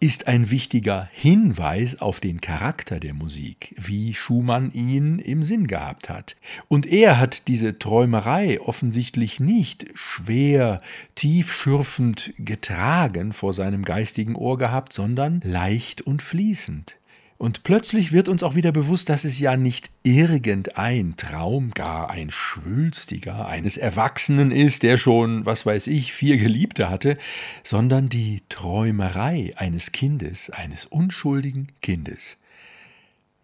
ist 0.00 0.26
ein 0.26 0.50
wichtiger 0.50 1.08
Hinweis 1.12 2.00
auf 2.00 2.18
den 2.18 2.40
Charakter 2.40 2.98
der 2.98 3.12
Musik, 3.12 3.74
wie 3.78 4.14
Schumann 4.14 4.70
ihn 4.72 5.18
im 5.18 5.42
Sinn 5.42 5.66
gehabt 5.66 6.08
hat. 6.08 6.36
Und 6.68 6.86
er 6.86 7.18
hat 7.18 7.46
diese 7.46 7.78
Träumerei 7.78 8.58
offensichtlich 8.60 9.38
nicht 9.38 9.86
schwer, 9.94 10.80
tiefschürfend 11.14 12.32
getragen 12.38 13.34
vor 13.34 13.52
seinem 13.52 13.84
geistigen 13.84 14.34
Ohr 14.34 14.56
gehabt, 14.56 14.94
sondern 14.94 15.42
leicht 15.44 16.00
und 16.00 16.22
fließend. 16.22 16.96
Und 17.44 17.62
plötzlich 17.62 18.10
wird 18.10 18.30
uns 18.30 18.42
auch 18.42 18.54
wieder 18.54 18.72
bewusst, 18.72 19.10
dass 19.10 19.26
es 19.26 19.38
ja 19.38 19.58
nicht 19.58 19.90
irgendein 20.02 21.14
Traum, 21.18 21.72
gar 21.72 22.08
ein 22.08 22.30
schwülstiger 22.30 23.46
eines 23.46 23.76
Erwachsenen 23.76 24.50
ist, 24.50 24.82
der 24.82 24.96
schon, 24.96 25.44
was 25.44 25.66
weiß 25.66 25.88
ich, 25.88 26.14
vier 26.14 26.38
Geliebte 26.38 26.88
hatte, 26.88 27.18
sondern 27.62 28.08
die 28.08 28.40
Träumerei 28.48 29.52
eines 29.56 29.92
Kindes, 29.92 30.48
eines 30.48 30.86
unschuldigen 30.86 31.66
Kindes. 31.82 32.38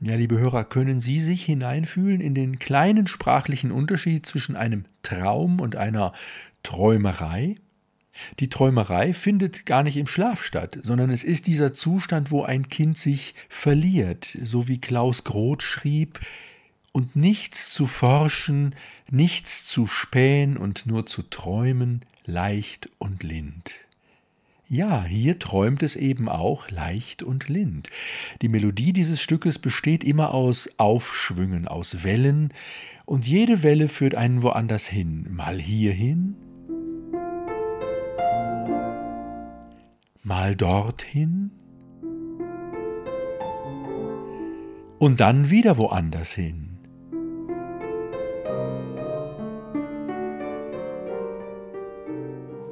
Ja, 0.00 0.14
liebe 0.14 0.38
Hörer, 0.38 0.64
können 0.64 1.00
Sie 1.00 1.20
sich 1.20 1.44
hineinfühlen 1.44 2.22
in 2.22 2.32
den 2.32 2.58
kleinen 2.58 3.06
sprachlichen 3.06 3.70
Unterschied 3.70 4.24
zwischen 4.24 4.56
einem 4.56 4.86
Traum 5.02 5.60
und 5.60 5.76
einer 5.76 6.14
Träumerei? 6.62 7.56
Die 8.38 8.49
Träumerei 8.49 9.12
findet 9.12 9.66
gar 9.66 9.83
nicht 9.83 9.96
im 9.96 10.07
Schlaf 10.07 10.44
statt, 10.44 10.79
sondern 10.83 11.11
es 11.11 11.25
ist 11.25 11.46
dieser 11.46 11.73
Zustand, 11.73 12.31
wo 12.31 12.42
ein 12.42 12.68
Kind 12.68 12.99
sich 12.99 13.35
verliert, 13.49 14.37
so 14.42 14.68
wie 14.68 14.79
Klaus 14.79 15.25
Groth 15.25 15.62
schrieb, 15.62 16.20
und 16.92 17.14
nichts 17.14 17.73
zu 17.73 17.87
forschen, 17.87 18.75
nichts 19.09 19.64
zu 19.64 19.87
spähen 19.87 20.57
und 20.57 20.87
nur 20.87 21.07
zu 21.07 21.23
träumen, 21.23 22.05
leicht 22.25 22.90
und 22.99 23.23
lind. 23.23 23.73
Ja, 24.66 25.05
hier 25.05 25.38
träumt 25.38 25.83
es 25.83 25.96
eben 25.96 26.29
auch 26.29 26.70
leicht 26.70 27.23
und 27.23 27.49
lind. 27.49 27.90
Die 28.40 28.49
Melodie 28.49 28.92
dieses 28.92 29.20
Stückes 29.20 29.59
besteht 29.59 30.05
immer 30.05 30.33
aus 30.33 30.70
Aufschwüngen, 30.77 31.66
aus 31.66 32.05
Wellen, 32.05 32.53
und 33.05 33.27
jede 33.27 33.64
Welle 33.64 33.88
führt 33.88 34.14
einen 34.14 34.44
woanders 34.44 34.87
hin, 34.87 35.27
mal 35.33 35.61
hierhin, 35.61 36.37
mal 40.22 40.54
dorthin 40.54 41.50
und 44.98 45.20
dann 45.20 45.50
wieder 45.50 45.78
woanders 45.78 46.33
hin. 46.33 46.70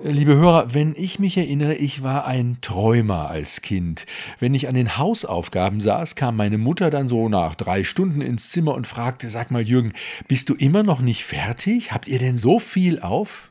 Liebe 0.05 0.37
Hörer, 0.37 0.73
wenn 0.73 0.95
ich 0.97 1.19
mich 1.19 1.37
erinnere, 1.37 1.75
ich 1.75 2.03
war 2.03 2.25
ein 2.25 2.59
Träumer 2.61 3.29
als 3.29 3.63
Kind. 3.63 4.07
Wenn 4.39 4.55
ich 4.55 4.69
an 4.69 4.75
den 4.75 4.97
Hausaufgaben 4.97 5.81
saß, 5.81 6.15
kam 6.15 6.37
meine 6.37 6.57
Mutter 6.57 6.89
dann 6.91 7.09
so 7.09 7.29
nach 7.29 7.55
drei 7.57 7.83
Stunden 7.83 8.21
ins 8.21 8.51
Zimmer 8.51 8.75
und 8.75 8.87
fragte, 8.87 9.29
sag 9.29 9.51
mal 9.51 9.63
Jürgen, 9.63 9.93
bist 10.29 10.49
du 10.49 10.55
immer 10.55 10.83
noch 10.83 11.01
nicht 11.01 11.25
fertig? 11.25 11.93
Habt 11.93 12.09
ihr 12.09 12.19
denn 12.19 12.39
so 12.39 12.59
viel 12.59 13.01
auf? 13.01 13.51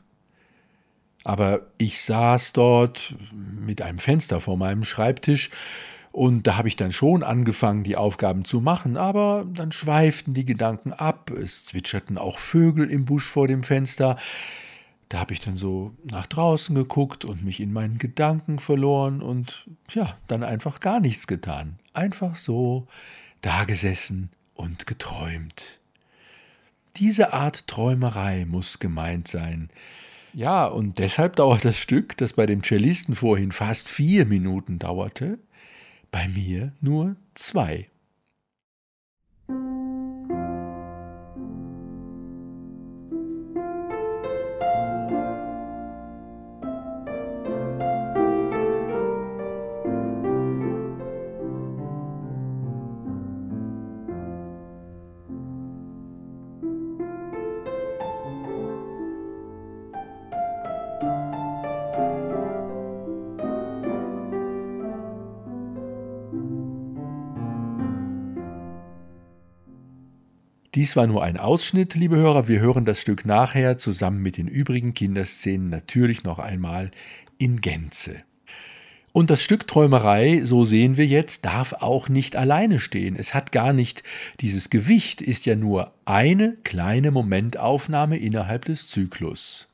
Aber 1.24 1.66
ich 1.78 2.00
saß 2.02 2.52
dort 2.52 3.14
mit 3.32 3.82
einem 3.82 3.98
Fenster 3.98 4.40
vor 4.40 4.56
meinem 4.56 4.84
Schreibtisch 4.84 5.50
und 6.12 6.46
da 6.46 6.56
habe 6.56 6.68
ich 6.68 6.76
dann 6.76 6.92
schon 6.92 7.22
angefangen, 7.22 7.84
die 7.84 7.96
Aufgaben 7.96 8.44
zu 8.44 8.60
machen, 8.60 8.96
aber 8.96 9.46
dann 9.52 9.72
schweiften 9.72 10.34
die 10.34 10.44
Gedanken 10.44 10.92
ab, 10.92 11.30
es 11.30 11.66
zwitscherten 11.66 12.18
auch 12.18 12.38
Vögel 12.38 12.90
im 12.90 13.04
Busch 13.04 13.24
vor 13.24 13.46
dem 13.46 13.62
Fenster. 13.62 14.16
Da 15.08 15.20
habe 15.20 15.32
ich 15.32 15.40
dann 15.40 15.56
so 15.56 15.92
nach 16.04 16.26
draußen 16.26 16.74
geguckt 16.74 17.24
und 17.24 17.44
mich 17.44 17.60
in 17.60 17.72
meinen 17.72 17.98
Gedanken 17.98 18.58
verloren 18.58 19.22
und 19.22 19.68
ja, 19.90 20.16
dann 20.26 20.42
einfach 20.42 20.80
gar 20.80 21.00
nichts 21.00 21.26
getan. 21.26 21.78
Einfach 21.92 22.36
so 22.36 22.86
dagesessen 23.40 24.30
und 24.54 24.86
geträumt. 24.86 25.78
Diese 26.96 27.32
Art 27.32 27.68
Träumerei 27.68 28.44
muss 28.44 28.80
gemeint 28.80 29.28
sein. 29.28 29.70
Ja, 30.32 30.66
und 30.66 30.98
deshalb 30.98 31.36
dauert 31.36 31.64
das 31.64 31.78
Stück, 31.78 32.16
das 32.16 32.32
bei 32.34 32.46
dem 32.46 32.62
Cellisten 32.62 33.14
vorhin 33.14 33.52
fast 33.52 33.88
vier 33.88 34.26
Minuten 34.26 34.78
dauerte, 34.78 35.38
bei 36.10 36.28
mir 36.28 36.72
nur 36.80 37.16
zwei. 37.34 37.88
Dies 70.74 70.96
war 70.96 71.06
nur 71.06 71.24
ein 71.24 71.38
Ausschnitt, 71.38 71.94
liebe 71.94 72.16
Hörer. 72.16 72.46
Wir 72.46 72.60
hören 72.60 72.84
das 72.84 73.00
Stück 73.00 73.24
nachher 73.24 73.78
zusammen 73.78 74.20
mit 74.20 74.36
den 74.36 74.48
übrigen 74.48 74.92
Kinderszenen 74.92 75.70
natürlich 75.70 76.24
noch 76.24 76.38
einmal 76.38 76.90
in 77.38 77.62
Gänze. 77.62 78.16
Und 79.12 79.30
das 79.30 79.42
Stück 79.42 79.66
Träumerei, 79.66 80.42
so 80.44 80.66
sehen 80.66 80.98
wir 80.98 81.06
jetzt, 81.06 81.46
darf 81.46 81.72
auch 81.72 82.10
nicht 82.10 82.36
alleine 82.36 82.80
stehen. 82.80 83.16
Es 83.16 83.32
hat 83.32 83.50
gar 83.50 83.72
nicht 83.72 84.02
dieses 84.40 84.68
Gewicht, 84.68 85.22
ist 85.22 85.46
ja 85.46 85.56
nur 85.56 85.94
eine 86.04 86.58
kleine 86.64 87.12
Momentaufnahme 87.12 88.18
innerhalb 88.18 88.66
des 88.66 88.88
Zyklus. 88.88 89.68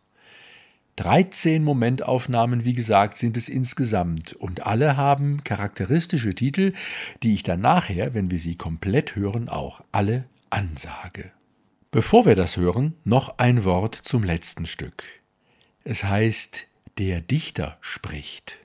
13 0.94 1.64
Momentaufnahmen, 1.64 2.64
wie 2.64 2.72
gesagt, 2.72 3.18
sind 3.18 3.37
es 3.37 3.48
insgesamt 3.48 4.33
und 4.33 4.64
alle 4.64 4.96
haben 4.96 5.42
charakteristische 5.42 6.37
Titel, 6.37 6.72
die 7.24 7.35
ich 7.35 7.42
dann 7.42 7.61
nachher, 7.61 8.14
wenn 8.14 8.30
wir 8.30 8.38
sie 8.38 8.54
komplett 8.54 9.16
hören, 9.16 9.48
auch 9.48 9.80
alle 9.90 10.26
Ansage. 10.54 11.32
Bevor 11.90 12.26
wir 12.26 12.36
das 12.36 12.56
hören, 12.56 12.94
noch 13.02 13.38
ein 13.38 13.64
Wort 13.64 13.96
zum 13.96 14.22
letzten 14.22 14.66
Stück. 14.66 15.02
Es 15.82 16.04
heißt, 16.04 16.68
der 16.96 17.20
Dichter 17.20 17.76
spricht. 17.80 18.58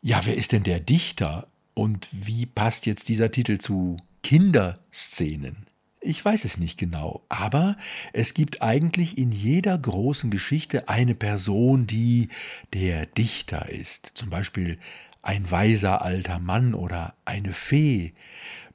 Ja, 0.00 0.24
wer 0.24 0.36
ist 0.36 0.52
denn 0.52 0.62
der 0.62 0.80
Dichter 0.80 1.48
und 1.74 2.08
wie 2.12 2.46
passt 2.46 2.86
jetzt 2.86 3.10
dieser 3.10 3.30
Titel 3.30 3.58
zu 3.58 3.98
Kinderszenen? 4.22 5.66
Ich 6.00 6.24
weiß 6.24 6.46
es 6.46 6.56
nicht 6.56 6.78
genau, 6.78 7.22
aber 7.28 7.76
es 8.14 8.32
gibt 8.32 8.62
eigentlich 8.62 9.18
in 9.18 9.32
jeder 9.32 9.76
großen 9.76 10.30
Geschichte 10.30 10.88
eine 10.88 11.14
Person, 11.14 11.86
die 11.86 12.28
der 12.72 13.04
Dichter 13.04 13.68
ist. 13.68 14.12
Zum 14.14 14.30
Beispiel 14.30 14.78
ein 15.20 15.50
weiser 15.50 16.00
alter 16.00 16.38
Mann 16.38 16.72
oder 16.72 17.14
eine 17.26 17.52
Fee 17.52 18.14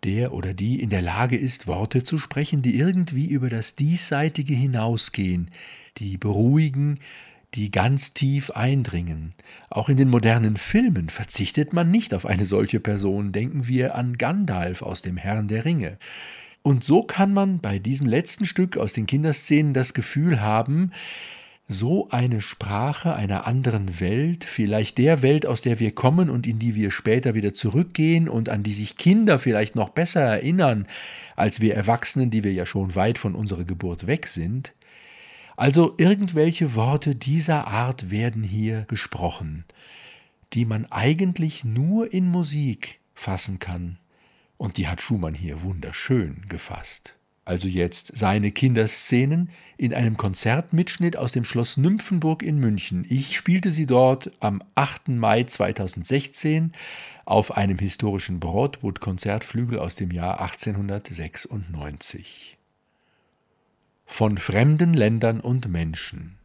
der 0.04 0.34
oder 0.34 0.54
die 0.54 0.82
in 0.82 0.90
der 0.90 1.02
Lage 1.02 1.38
ist, 1.38 1.68
Worte 1.68 2.04
zu 2.04 2.18
sprechen, 2.18 2.62
die 2.62 2.78
irgendwie 2.78 3.28
über 3.28 3.50
das 3.50 3.76
Diesseitige 3.76 4.54
hinausgehen, 4.54 5.50
die 5.98 6.18
beruhigen, 6.18 7.00
die 7.56 7.72
ganz 7.72 8.14
tief 8.14 8.52
eindringen. 8.52 9.34
Auch 9.70 9.90
in 9.90 9.98
den 9.98 10.10
modernen 10.10 10.58
Filmen 10.58 11.10
verzichtet 11.10 11.74
man 11.74 11.92
nicht 11.92 12.14
auf 12.14 12.26
eine 12.26 12.46
solche 12.46 12.80
Person. 12.80 13.32
Denken 13.32 13.68
wir 13.68 13.96
an 13.96 14.18
Gandalf 14.18 14.82
aus 14.82 15.02
dem 15.02 15.18
Herrn 15.18 15.48
der 15.48 15.66
Ringe. 15.66 15.98
Und 16.64 16.84
so 16.84 17.04
kann 17.04 17.34
man 17.34 17.60
bei 17.60 17.78
diesem 17.78 18.08
letzten 18.08 18.46
Stück 18.46 18.78
aus 18.78 18.94
den 18.94 19.06
Kinderszenen 19.06 19.74
das 19.74 19.94
Gefühl 19.94 20.42
haben, 20.42 20.92
so 21.68 22.10
eine 22.10 22.42
Sprache 22.42 23.16
einer 23.16 23.48
anderen 23.48 24.00
Welt, 24.00 24.44
vielleicht 24.44 24.98
der 24.98 25.22
Welt, 25.22 25.46
aus 25.46 25.62
der 25.62 25.80
wir 25.80 25.94
kommen 25.96 26.30
und 26.30 26.46
in 26.46 26.60
die 26.60 26.76
wir 26.76 26.92
später 26.92 27.34
wieder 27.34 27.54
zurückgehen 27.54 28.28
und 28.28 28.50
an 28.50 28.64
die 28.64 28.74
sich 28.74 28.98
Kinder 28.98 29.40
vielleicht 29.40 29.76
noch 29.76 29.90
besser 29.90 30.22
erinnern, 30.22 30.88
als 31.36 31.62
wir 31.62 31.76
Erwachsenen, 31.76 32.32
die 32.32 32.44
wir 32.44 32.54
ja 32.54 32.66
schon 32.66 32.96
weit 32.96 33.18
von 33.18 33.34
unserer 33.34 33.64
Geburt 33.64 34.08
weg 34.08 34.28
sind. 34.28 34.74
Also 35.56 35.96
irgendwelche 35.98 36.76
Worte 36.76 37.16
dieser 37.16 37.68
Art 37.68 38.12
werden 38.12 38.44
hier 38.44 38.82
gesprochen, 38.88 39.64
die 40.54 40.66
man 40.66 40.86
eigentlich 40.92 41.64
nur 41.64 42.12
in 42.12 42.28
Musik 42.28 43.00
fassen 43.14 43.60
kann. 43.60 44.00
Und 44.58 44.78
die 44.78 44.88
hat 44.88 45.02
Schumann 45.02 45.34
hier 45.34 45.62
wunderschön 45.62 46.42
gefasst 46.48 47.16
also 47.46 47.68
jetzt 47.68 48.18
seine 48.18 48.52
Kinderszenen, 48.52 49.50
in 49.78 49.94
einem 49.94 50.18
Konzertmitschnitt 50.18 51.18
aus 51.18 51.34
dem 51.34 51.44
Schloss 51.44 51.78
Nymphenburg 51.78 52.42
in 52.42 52.58
München. 52.58 53.06
Ich 53.10 53.36
spielte 53.36 53.72
sie 53.72 53.86
dort 53.86 54.32
am 54.40 54.64
8. 54.76 55.10
Mai 55.10 55.44
2016 55.44 56.74
auf 57.26 57.56
einem 57.56 57.80
historischen 57.80 58.40
Broadwood-Konzertflügel 58.40 59.80
aus 59.80 59.96
dem 59.96 60.12
Jahr 60.12 60.40
1896. 60.40 62.58
Von 64.06 64.38
fremden 64.38 64.94
Ländern 64.94 65.40
und 65.40 65.68
Menschen. 65.68 66.38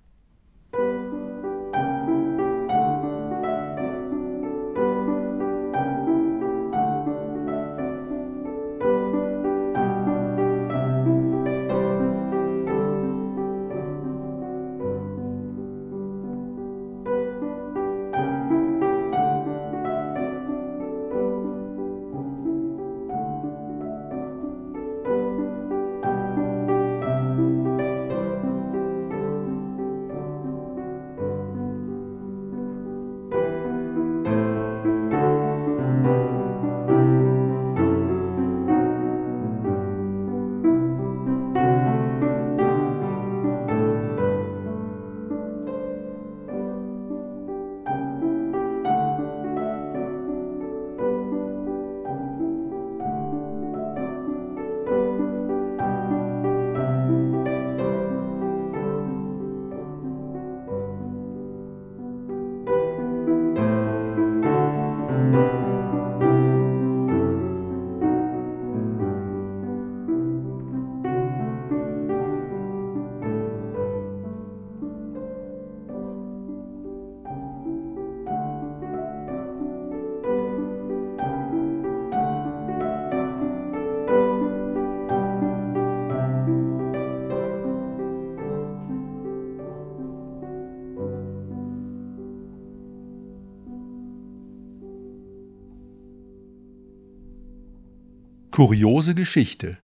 Kuriose 98.58 99.14
Geschichte 99.14 99.78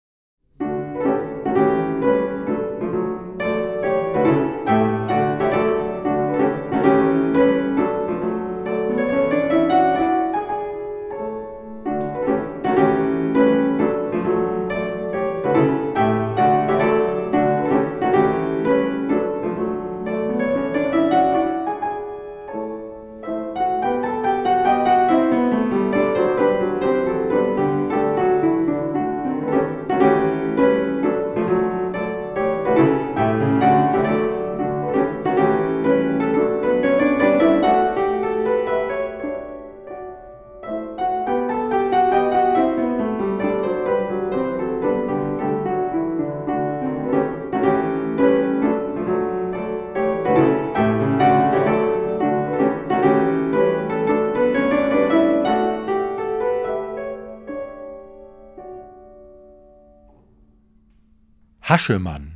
Haschemann. 61.72 62.31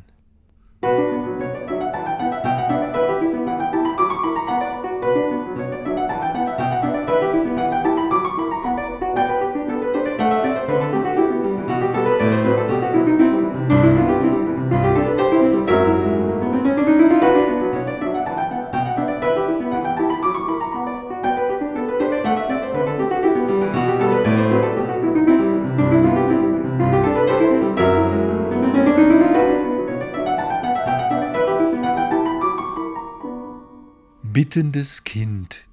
Bittendes 34.45 35.03
Kind. 35.03 35.65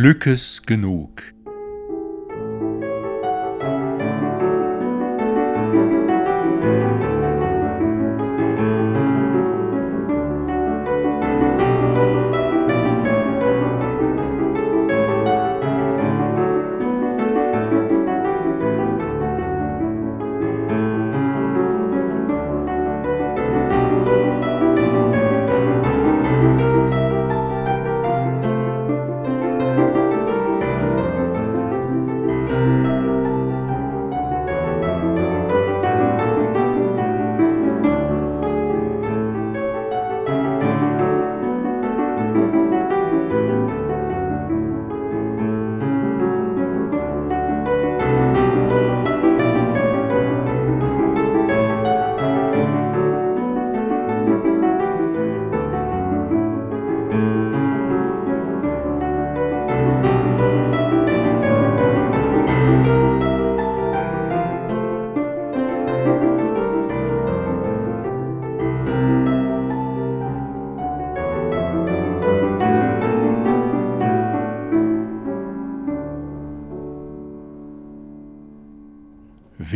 Glückes 0.00 0.62
genug. 0.64 1.34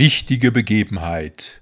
Wichtige 0.03 0.51
Begebenheit. 0.51 1.62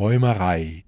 Träumerei 0.00 0.84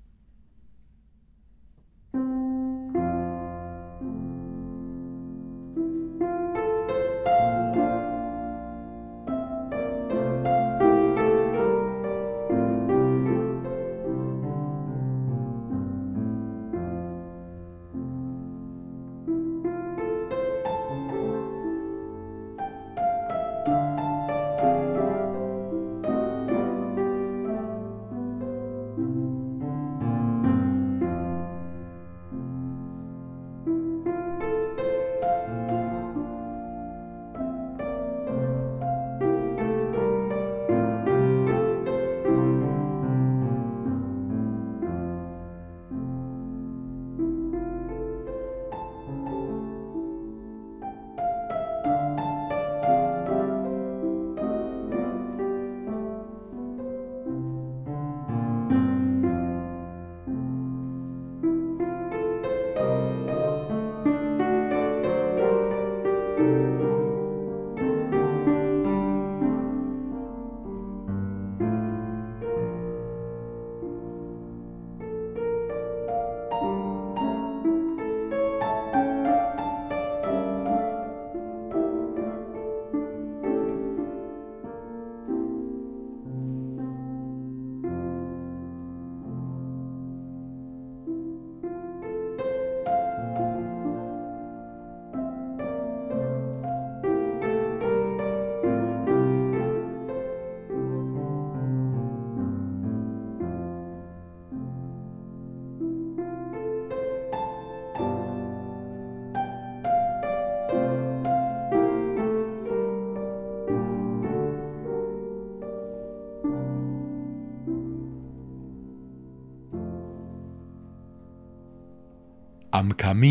am 123.12 123.22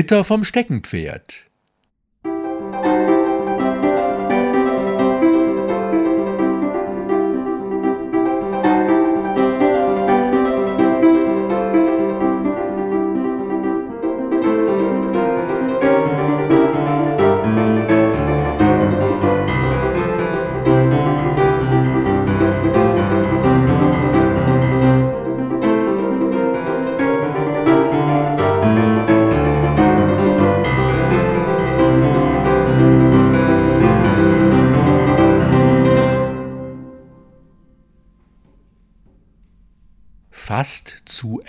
Ritter 0.00 0.24
vom 0.24 0.44
Steckenpferd 0.44 1.49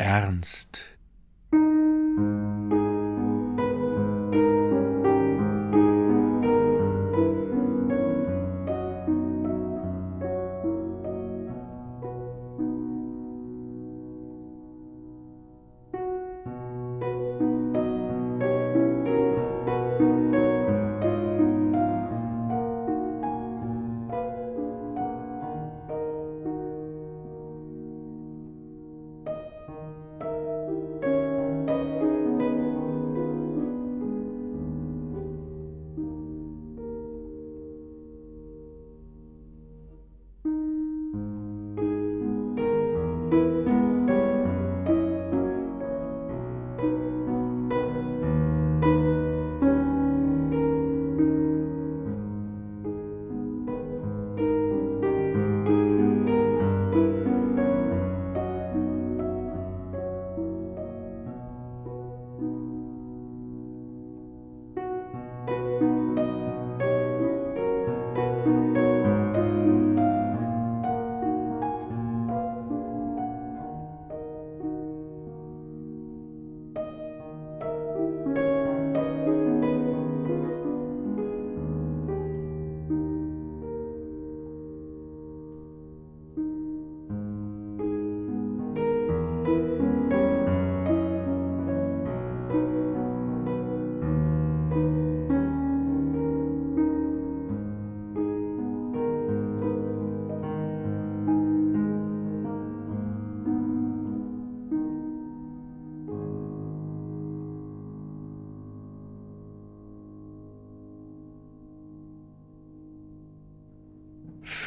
ernst. 0.01 0.85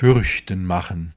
Fürchten 0.05 0.67
machen. 0.67 1.15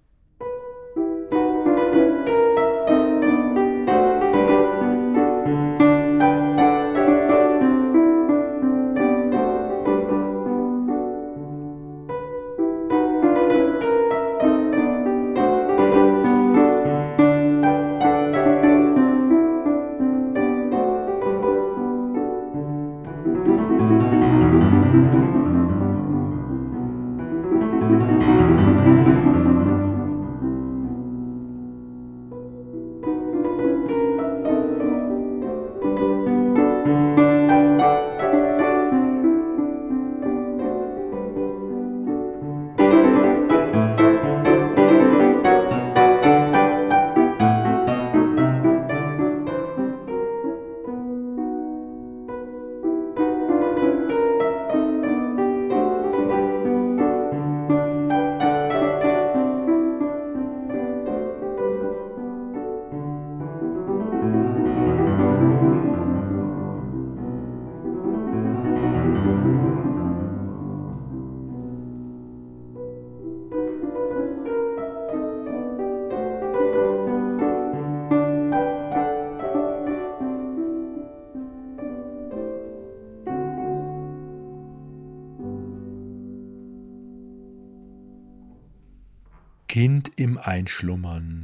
Im 90.68 91.37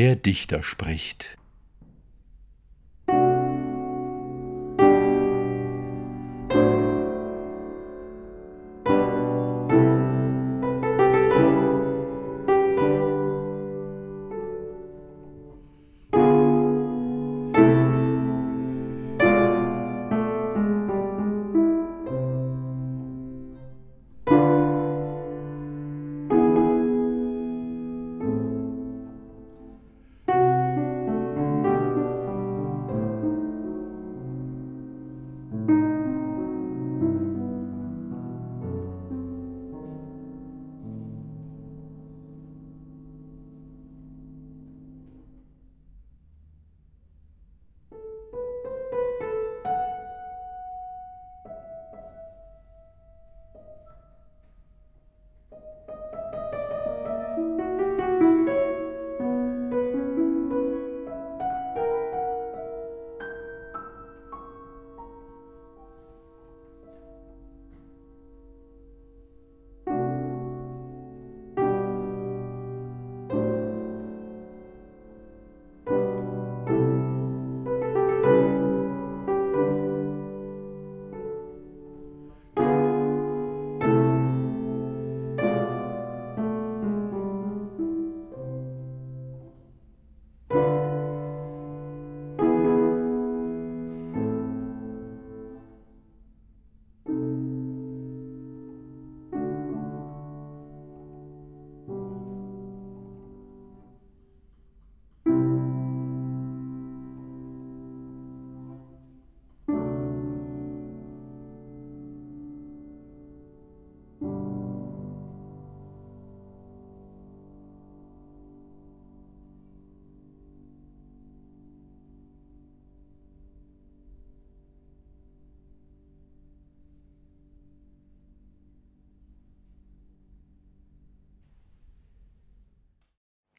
Der 0.00 0.16
Dichter 0.16 0.62
spricht. 0.62 1.36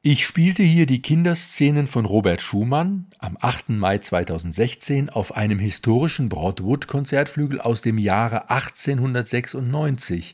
Ich 0.04 0.26
spielte 0.26 0.64
hier 0.64 0.88
die 0.88 1.04
Kinderszenen 1.04 1.86
von 1.86 2.06
Robert 2.06 2.42
Schumann 2.42 3.06
am 3.20 3.38
8. 3.40 3.70
Mai 3.70 4.00
2016 4.00 5.12
auf 5.12 5.38
einem 5.38 5.60
historischen 5.60 6.28
Broadwood-Konzertflügel 6.28 7.62
aus 7.62 7.84
dem 7.84 8.00
Jahre 8.00 8.50
1896. 8.50 10.34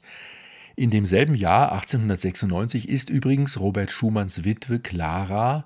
In 0.78 0.90
demselben 0.90 1.36
Jahr 1.36 1.74
1896 1.74 2.88
ist 2.88 3.10
übrigens 3.10 3.60
Robert 3.60 3.92
Schumanns 3.92 4.46
Witwe 4.46 4.80
Clara, 4.80 5.66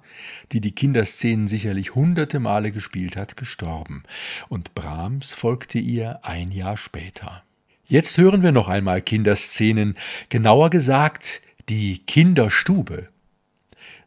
die 0.51 0.61
die 0.61 0.73
Kinderszenen 0.73 1.47
sicherlich 1.47 1.93
hunderte 1.93 2.39
Male 2.39 2.71
gespielt 2.71 3.15
hat, 3.15 3.37
gestorben. 3.37 4.01
Und 4.49 4.73
Brahms 4.73 5.31
folgte 5.31 5.77
ihr 5.77 6.25
ein 6.25 6.49
Jahr 6.49 6.77
später. 6.77 7.43
Jetzt 7.85 8.17
hören 8.17 8.41
wir 8.41 8.51
noch 8.51 8.67
einmal 8.67 9.03
Kinderszenen, 9.03 9.95
genauer 10.29 10.71
gesagt 10.71 11.43
die 11.69 11.99
Kinderstube. 11.99 13.10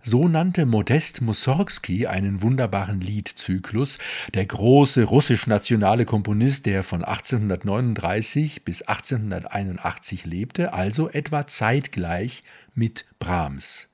So 0.07 0.29
nannte 0.29 0.67
Modest 0.67 1.23
Mussorgsky 1.23 2.07
einen 2.07 2.43
wunderbaren 2.43 3.01
Liedzyklus, 3.01 3.97
der 4.35 4.45
große 4.45 5.05
russisch-nationale 5.05 6.05
Komponist, 6.05 6.67
der 6.67 6.83
von 6.83 7.03
1839 7.03 8.67
bis 8.67 8.83
1881 8.83 10.27
lebte, 10.27 10.75
also 10.75 11.09
etwa 11.09 11.47
zeitgleich 11.47 12.43
mit 12.75 13.07
Brahms. 13.19 13.89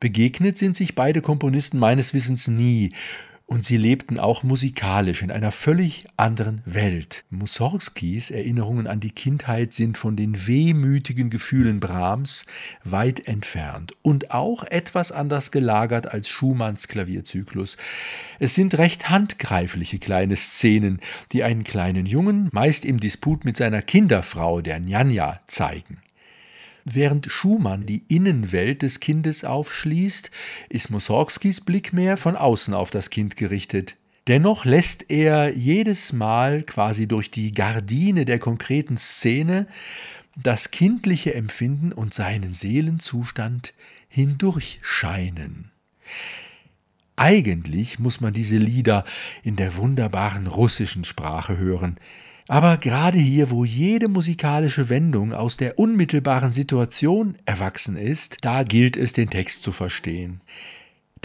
Begegnet 0.00 0.56
sind 0.56 0.76
sich 0.76 0.94
beide 0.94 1.20
Komponisten 1.20 1.78
meines 1.78 2.14
Wissens 2.14 2.48
nie, 2.48 2.94
und 3.52 3.62
sie 3.62 3.76
lebten 3.76 4.18
auch 4.18 4.42
musikalisch 4.42 5.20
in 5.20 5.30
einer 5.30 5.52
völlig 5.52 6.06
anderen 6.16 6.62
Welt. 6.64 7.24
Mussorgskis 7.28 8.30
Erinnerungen 8.30 8.86
an 8.86 8.98
die 8.98 9.10
Kindheit 9.10 9.74
sind 9.74 9.98
von 9.98 10.16
den 10.16 10.46
wehmütigen 10.46 11.28
Gefühlen 11.28 11.78
Brahms 11.78 12.46
weit 12.82 13.28
entfernt 13.28 13.92
und 14.00 14.30
auch 14.30 14.64
etwas 14.64 15.12
anders 15.12 15.50
gelagert 15.50 16.10
als 16.10 16.30
Schumanns 16.30 16.88
Klavierzyklus. 16.88 17.76
Es 18.38 18.54
sind 18.54 18.78
recht 18.78 19.10
handgreifliche 19.10 19.98
kleine 19.98 20.36
Szenen, 20.36 21.00
die 21.32 21.44
einen 21.44 21.62
kleinen 21.62 22.06
Jungen, 22.06 22.48
meist 22.52 22.86
im 22.86 23.00
Disput 23.00 23.44
mit 23.44 23.58
seiner 23.58 23.82
Kinderfrau, 23.82 24.62
der 24.62 24.80
Njanja, 24.80 25.40
zeigen. 25.46 25.98
Während 26.84 27.30
Schumann 27.30 27.86
die 27.86 28.02
Innenwelt 28.08 28.82
des 28.82 29.00
Kindes 29.00 29.44
aufschließt, 29.44 30.30
ist 30.68 30.90
Mussorgskis 30.90 31.60
Blick 31.60 31.92
mehr 31.92 32.16
von 32.16 32.36
außen 32.36 32.74
auf 32.74 32.90
das 32.90 33.10
Kind 33.10 33.36
gerichtet. 33.36 33.96
Dennoch 34.28 34.64
lässt 34.64 35.10
er 35.10 35.54
jedes 35.54 36.12
Mal 36.12 36.62
quasi 36.62 37.08
durch 37.08 37.30
die 37.30 37.52
Gardine 37.52 38.24
der 38.24 38.38
konkreten 38.38 38.96
Szene 38.96 39.66
das 40.36 40.70
kindliche 40.70 41.34
Empfinden 41.34 41.92
und 41.92 42.14
seinen 42.14 42.54
Seelenzustand 42.54 43.74
hindurchscheinen. 44.08 45.70
Eigentlich 47.16 47.98
muss 47.98 48.20
man 48.20 48.32
diese 48.32 48.56
Lieder 48.56 49.04
in 49.42 49.56
der 49.56 49.76
wunderbaren 49.76 50.46
russischen 50.46 51.04
Sprache 51.04 51.58
hören. 51.58 51.98
Aber 52.52 52.76
gerade 52.76 53.16
hier, 53.16 53.50
wo 53.50 53.64
jede 53.64 54.08
musikalische 54.08 54.90
Wendung 54.90 55.32
aus 55.32 55.56
der 55.56 55.78
unmittelbaren 55.78 56.52
Situation 56.52 57.38
erwachsen 57.46 57.96
ist, 57.96 58.36
da 58.42 58.62
gilt 58.62 58.98
es, 58.98 59.14
den 59.14 59.30
Text 59.30 59.62
zu 59.62 59.72
verstehen. 59.72 60.42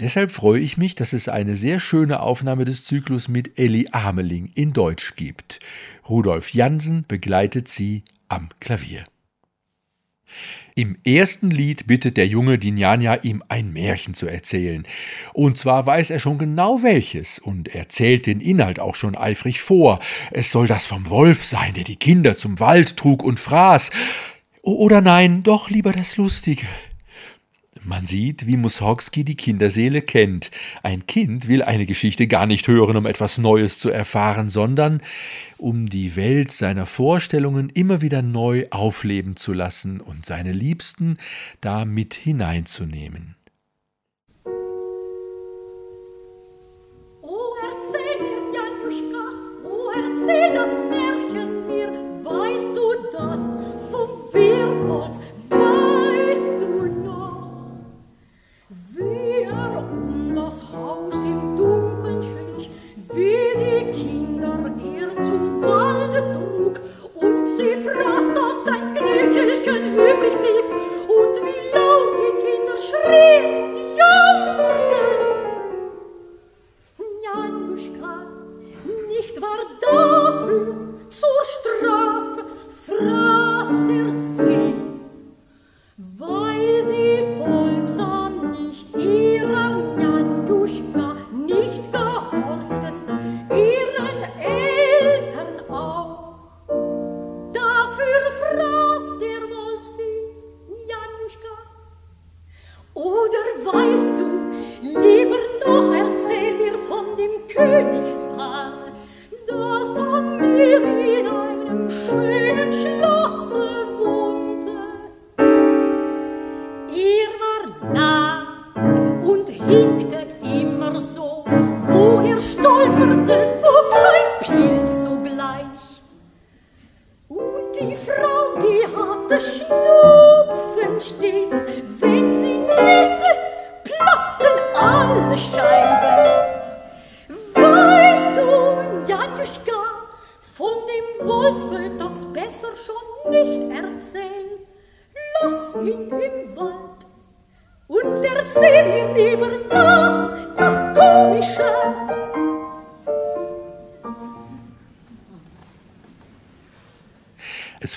Deshalb 0.00 0.30
freue 0.30 0.58
ich 0.58 0.78
mich, 0.78 0.94
dass 0.94 1.12
es 1.12 1.28
eine 1.28 1.54
sehr 1.54 1.80
schöne 1.80 2.20
Aufnahme 2.20 2.64
des 2.64 2.86
Zyklus 2.86 3.28
mit 3.28 3.58
Elli 3.58 3.88
Ameling 3.92 4.50
in 4.54 4.72
Deutsch 4.72 5.16
gibt. 5.16 5.60
Rudolf 6.08 6.54
Jansen 6.54 7.04
begleitet 7.06 7.68
sie 7.68 8.04
am 8.28 8.48
Klavier. 8.58 9.04
Im 10.74 10.96
ersten 11.04 11.50
Lied 11.50 11.86
bittet 11.86 12.16
der 12.16 12.28
Junge 12.28 12.58
die 12.58 12.70
Njanja, 12.70 13.14
ihm 13.22 13.42
ein 13.48 13.72
Märchen 13.72 14.14
zu 14.14 14.26
erzählen. 14.26 14.86
Und 15.32 15.56
zwar 15.56 15.86
weiß 15.86 16.10
er 16.10 16.20
schon 16.20 16.38
genau 16.38 16.82
welches 16.82 17.38
und 17.38 17.74
erzählt 17.74 18.26
den 18.26 18.40
Inhalt 18.40 18.78
auch 18.78 18.94
schon 18.94 19.16
eifrig 19.16 19.60
vor. 19.60 19.98
Es 20.30 20.52
soll 20.52 20.68
das 20.68 20.86
vom 20.86 21.10
Wolf 21.10 21.44
sein, 21.44 21.74
der 21.74 21.84
die 21.84 21.96
Kinder 21.96 22.36
zum 22.36 22.60
Wald 22.60 22.96
trug 22.96 23.24
und 23.24 23.40
fraß. 23.40 23.90
Oder 24.62 25.00
nein, 25.00 25.42
doch 25.42 25.70
lieber 25.70 25.92
das 25.92 26.16
Lustige. 26.16 26.66
Man 27.84 28.06
sieht, 28.06 28.46
wie 28.46 28.56
Mussorgsky 28.56 29.24
die 29.24 29.34
Kinderseele 29.34 30.02
kennt. 30.02 30.50
Ein 30.82 31.06
Kind 31.06 31.48
will 31.48 31.62
eine 31.62 31.86
Geschichte 31.86 32.26
gar 32.26 32.46
nicht 32.46 32.68
hören, 32.68 32.96
um 32.96 33.06
etwas 33.06 33.38
Neues 33.38 33.78
zu 33.78 33.90
erfahren, 33.90 34.48
sondern 34.48 35.00
um 35.58 35.86
die 35.86 36.16
Welt 36.16 36.52
seiner 36.52 36.86
Vorstellungen 36.86 37.68
immer 37.68 38.00
wieder 38.00 38.22
neu 38.22 38.66
aufleben 38.70 39.36
zu 39.36 39.52
lassen 39.52 40.00
und 40.00 40.24
seine 40.26 40.52
Liebsten 40.52 41.16
da 41.60 41.84
mit 41.84 42.14
hineinzunehmen. 42.14 43.37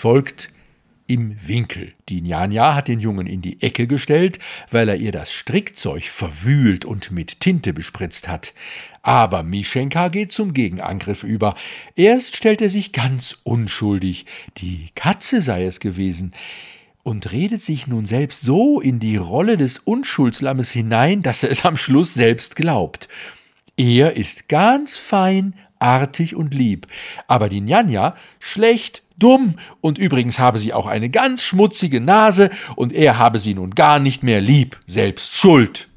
Folgt 0.02 0.50
im 1.06 1.36
Winkel. 1.48 1.94
Die 2.10 2.24
Njanja 2.24 2.74
hat 2.74 2.88
den 2.88 3.00
Jungen 3.00 3.28
in 3.28 3.44
die 3.44 3.62
Ecke 3.62 3.86
gestellt, 3.86 4.40
weil 4.72 4.90
er 4.90 4.96
ihr 4.96 5.12
das 5.12 5.32
Strickzeug 5.32 6.06
verwühlt 6.06 6.86
und 6.86 7.12
mit 7.12 7.40
Tinte 7.40 7.72
bespritzt 7.72 8.28
hat. 8.28 8.56
Aber 9.04 9.44
Mischenka 9.44 10.08
geht 10.08 10.32
zum 10.32 10.56
Gegenangriff 10.56 11.24
über. 11.24 11.54
Erst 11.96 12.36
stellt 12.36 12.62
er 12.62 12.72
sich 12.72 12.94
ganz 12.94 13.38
unschuldig, 13.44 14.26
die 14.58 14.88
Katze 14.96 15.44
sei 15.44 15.66
es 15.66 15.80
gewesen, 15.80 16.34
und 17.04 17.32
redet 17.32 17.62
sich 17.62 17.86
nun 17.86 18.08
selbst 18.08 18.42
so 18.42 18.82
in 18.82 19.00
die 19.00 19.18
Rolle 19.18 19.56
des 19.56 19.78
Unschuldslammes 19.78 20.72
hinein, 20.72 21.22
dass 21.22 21.44
er 21.44 21.52
es 21.52 21.64
am 21.64 21.78
Schluss 21.78 22.16
selbst 22.16 22.56
glaubt. 22.56 23.08
Er 23.78 24.18
ist 24.18 24.50
ganz 24.50 24.96
fein, 24.96 25.54
artig 25.78 26.36
und 26.36 26.56
lieb, 26.56 26.88
aber 27.28 27.50
die 27.50 27.62
Njanja 27.62 28.16
schlecht, 28.40 29.04
dumm 29.22 29.56
und 29.82 29.98
übrigens 29.98 30.40
habe 30.40 30.58
sie 30.58 30.74
auch 30.74 30.88
eine 30.88 31.10
ganz 31.10 31.44
schmutzige 31.44 32.02
Nase 32.02 32.50
und 32.76 32.94
er 32.94 33.18
habe 33.18 33.40
sie 33.40 33.54
nun 33.54 33.72
gar 33.72 34.00
nicht 34.00 34.24
mehr 34.24 34.42
lieb, 34.42 34.78
selbst 34.88 35.36
schuld. 35.36 35.88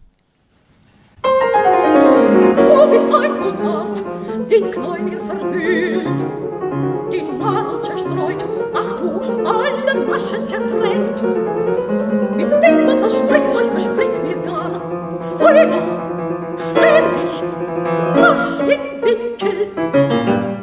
Du 1.22 2.90
bist 2.90 3.06
ein 3.06 3.32
Unart, 3.32 4.02
den 4.50 4.70
Knäuel 4.70 5.18
verwühlt, 5.26 6.24
die 7.12 7.22
Nadel 7.22 7.80
zerstreut, 7.80 8.44
ach 8.74 8.92
du, 8.92 9.20
alle 9.46 10.06
Maschen 10.06 10.44
zertrennt. 10.44 11.22
Mit 12.36 12.50
Tinte 12.60 12.98
das 13.00 13.16
Strickzeug 13.16 13.72
bespritzt 13.74 14.22
mir 14.22 14.36
gar, 14.44 14.80
pfui 15.20 15.66
doch, 15.66 15.90
schäm 16.74 17.04
dich, 17.14 17.42
marsch 18.20 18.60
in 18.60 19.02
Winkel. 19.02 20.53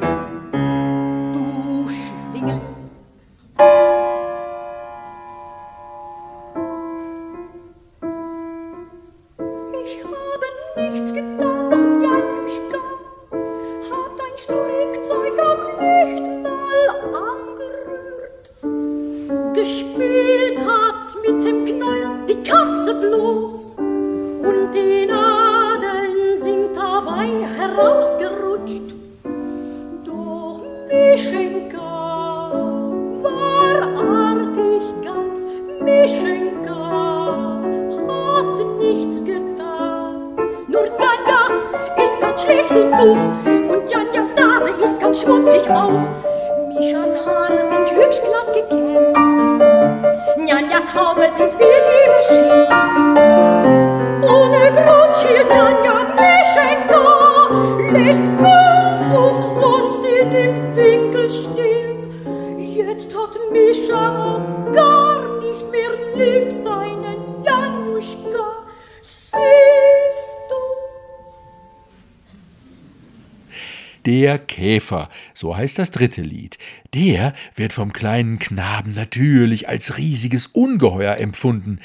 So 75.41 75.57
heißt 75.57 75.79
das 75.79 75.89
dritte 75.89 76.21
Lied. 76.21 76.59
Der 76.93 77.33
wird 77.55 77.73
vom 77.73 77.91
kleinen 77.91 78.37
Knaben 78.37 78.93
natürlich 78.93 79.67
als 79.67 79.97
riesiges 79.97 80.45
Ungeheuer 80.45 81.17
empfunden, 81.17 81.79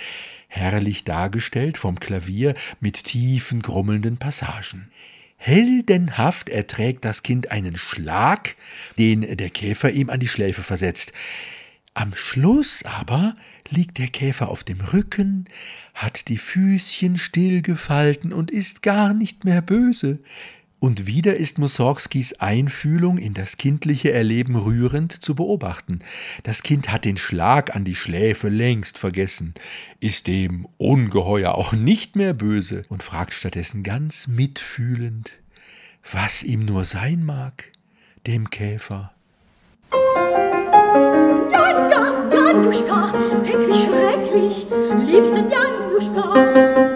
herrlich 0.47 1.05
dargestellt 1.05 1.79
vom 1.79 1.99
Klavier 1.99 2.53
mit 2.81 3.05
tiefen, 3.05 3.63
grummelnden 3.63 4.19
Passagen. 4.19 4.91
Heldenhaft 5.39 6.51
erträgt 6.51 7.07
das 7.07 7.23
Kind 7.23 7.51
einen 7.51 7.77
Schlag, 7.77 8.57
den 8.99 9.23
der 9.23 9.51
Käfer 9.51 9.91
ihm 9.91 10.11
an 10.11 10.21
die 10.21 10.29
Schläfe 10.29 10.63
versetzt. 10.63 11.15
Am 11.95 12.15
Schluss 12.15 12.83
aber 12.85 13.37
liegt 13.71 13.97
der 13.97 14.09
Käfer 14.09 14.51
auf 14.51 14.65
dem 14.65 14.83
Rücken, 14.83 15.47
hat 15.95 16.29
die 16.29 16.37
Füßchen 16.37 17.17
stillgefalten 17.17 18.35
und 18.35 18.51
ist 18.51 18.83
gar 18.83 19.15
nicht 19.15 19.47
mehr 19.47 19.63
böse. 19.63 20.19
Und 20.79 21.07
wieder 21.07 21.37
ist 21.37 21.59
Mussorgskis 21.59 22.35
Einfühlung 22.35 23.17
in 23.17 23.33
das 23.33 23.57
kindliche 23.57 24.13
Erleben 24.13 24.57
rührend 24.57 25.11
zu 25.11 25.35
beobachten. 25.35 26.01
Das 26.43 26.63
Kind 26.63 26.93
hat 26.93 27.07
den 27.07 27.17
Schlag 27.17 27.75
an 27.75 27.85
die 27.85 27.95
Schläfe 27.95 28.49
längst 28.49 28.99
vergessen, 28.99 29.55
ist 30.01 30.27
dem 30.27 30.69
Ungeheuer 30.77 31.55
auch 31.55 31.73
nicht 31.73 32.15
mehr 32.15 32.35
böse 32.35 32.83
und 32.91 33.03
fragt 33.03 33.33
stattdessen 33.33 33.83
ganz 33.83 34.27
mitfühlend, 34.27 35.31
was 36.13 36.43
ihm 36.43 36.67
nur 36.67 36.85
sein 36.85 37.25
mag, 37.25 37.73
dem 38.27 38.51
Käfer. 38.51 39.13
Janja, 41.51 42.29
Januschka, 42.31 43.15
denk 43.45 43.67
wie 43.67 43.75
schrecklich, 43.75 44.67
liebsten 45.07 45.51
Januschka. 45.51 46.96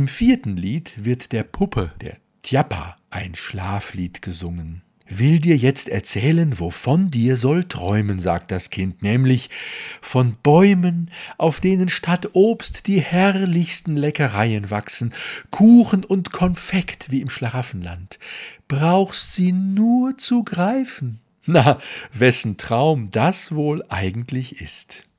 Im 0.00 0.08
vierten 0.08 0.56
Lied 0.56 1.04
wird 1.04 1.30
der 1.30 1.42
Puppe, 1.42 1.92
der 2.00 2.16
Tjappa, 2.40 2.96
ein 3.10 3.34
Schlaflied 3.34 4.22
gesungen. 4.22 4.80
Will 5.10 5.40
dir 5.40 5.58
jetzt 5.58 5.90
erzählen, 5.90 6.58
wovon 6.58 7.08
dir 7.08 7.36
soll 7.36 7.64
träumen, 7.64 8.18
sagt 8.18 8.50
das 8.50 8.70
Kind, 8.70 9.02
nämlich 9.02 9.50
von 10.00 10.36
Bäumen, 10.42 11.10
auf 11.36 11.60
denen 11.60 11.90
statt 11.90 12.30
Obst 12.32 12.86
die 12.86 13.02
herrlichsten 13.02 13.94
Leckereien 13.94 14.70
wachsen, 14.70 15.12
Kuchen 15.50 16.02
und 16.02 16.32
Konfekt 16.32 17.10
wie 17.10 17.20
im 17.20 17.28
Schlaraffenland. 17.28 18.18
Brauchst 18.68 19.34
sie 19.34 19.52
nur 19.52 20.16
zu 20.16 20.44
greifen. 20.44 21.20
Na, 21.44 21.78
wessen 22.14 22.56
Traum 22.56 23.10
das 23.10 23.54
wohl 23.54 23.84
eigentlich 23.90 24.62
ist. 24.62 25.09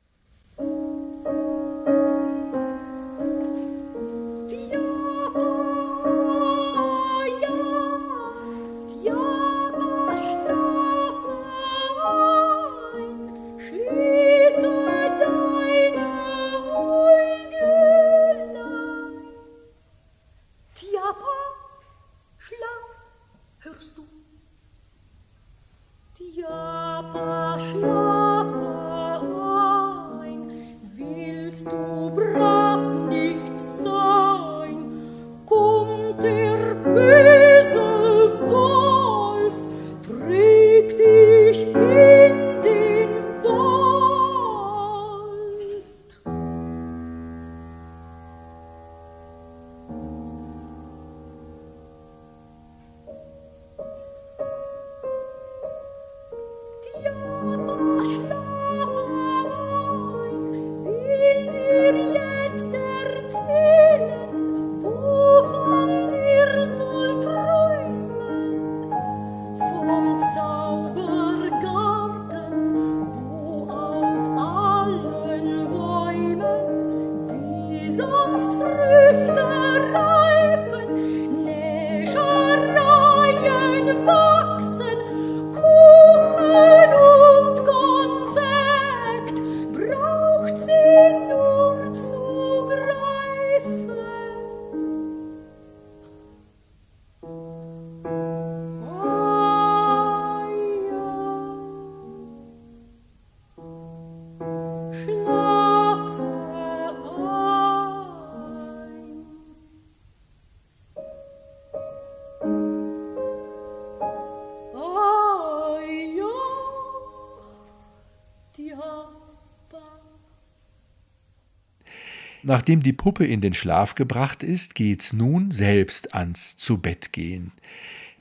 Nachdem 122.51 122.83
die 122.83 122.91
Puppe 122.91 123.25
in 123.25 123.39
den 123.39 123.53
Schlaf 123.53 123.95
gebracht 123.95 124.43
ist, 124.43 124.75
geht's 124.75 125.13
nun 125.13 125.51
selbst 125.51 126.13
ans 126.13 126.57
Zubettgehen. 126.57 127.53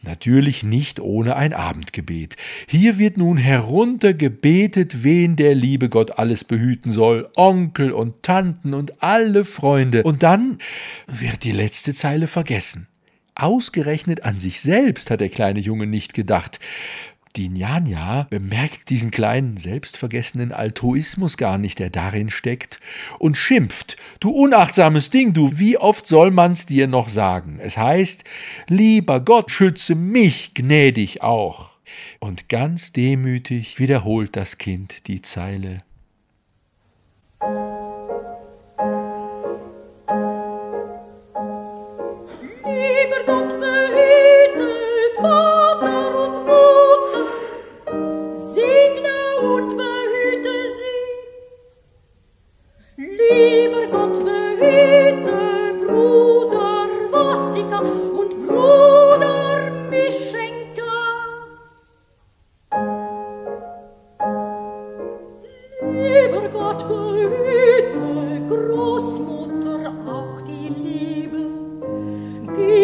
Natürlich 0.02 0.62
nicht 0.62 1.00
ohne 1.00 1.34
ein 1.34 1.52
Abendgebet. 1.52 2.36
Hier 2.68 3.00
wird 3.00 3.18
nun 3.18 3.36
heruntergebetet, 3.38 5.02
wen 5.02 5.34
der 5.34 5.56
liebe 5.56 5.88
Gott 5.88 6.12
alles 6.12 6.44
behüten 6.44 6.92
soll, 6.92 7.28
Onkel 7.34 7.90
und 7.90 8.22
Tanten 8.22 8.72
und 8.72 9.02
alle 9.02 9.44
Freunde. 9.44 10.04
Und 10.04 10.22
dann 10.22 10.58
wird 11.08 11.42
die 11.42 11.50
letzte 11.50 11.92
Zeile 11.92 12.28
vergessen. 12.28 12.86
Ausgerechnet 13.34 14.22
an 14.22 14.38
sich 14.38 14.60
selbst 14.60 15.10
hat 15.10 15.18
der 15.18 15.28
kleine 15.28 15.58
Junge 15.58 15.88
nicht 15.88 16.14
gedacht. 16.14 16.60
Die 17.36 17.48
Njanja 17.48 18.26
bemerkt 18.28 18.90
diesen 18.90 19.12
kleinen, 19.12 19.56
selbstvergessenen 19.56 20.50
Altruismus 20.50 21.36
gar 21.36 21.58
nicht, 21.58 21.78
der 21.78 21.88
darin 21.88 22.28
steckt, 22.28 22.80
und 23.20 23.36
schimpft. 23.36 23.96
Du 24.18 24.30
unachtsames 24.30 25.10
Ding, 25.10 25.32
du, 25.32 25.58
wie 25.58 25.78
oft 25.78 26.06
soll 26.08 26.32
man's 26.32 26.66
dir 26.66 26.88
noch 26.88 27.08
sagen? 27.08 27.60
Es 27.60 27.78
heißt, 27.78 28.24
lieber 28.66 29.20
Gott, 29.20 29.52
schütze 29.52 29.94
mich 29.94 30.54
gnädig 30.54 31.22
auch. 31.22 31.70
Und 32.18 32.48
ganz 32.48 32.92
demütig 32.92 33.78
wiederholt 33.78 34.34
das 34.34 34.58
Kind 34.58 35.06
die 35.06 35.22
Zeile. 35.22 35.82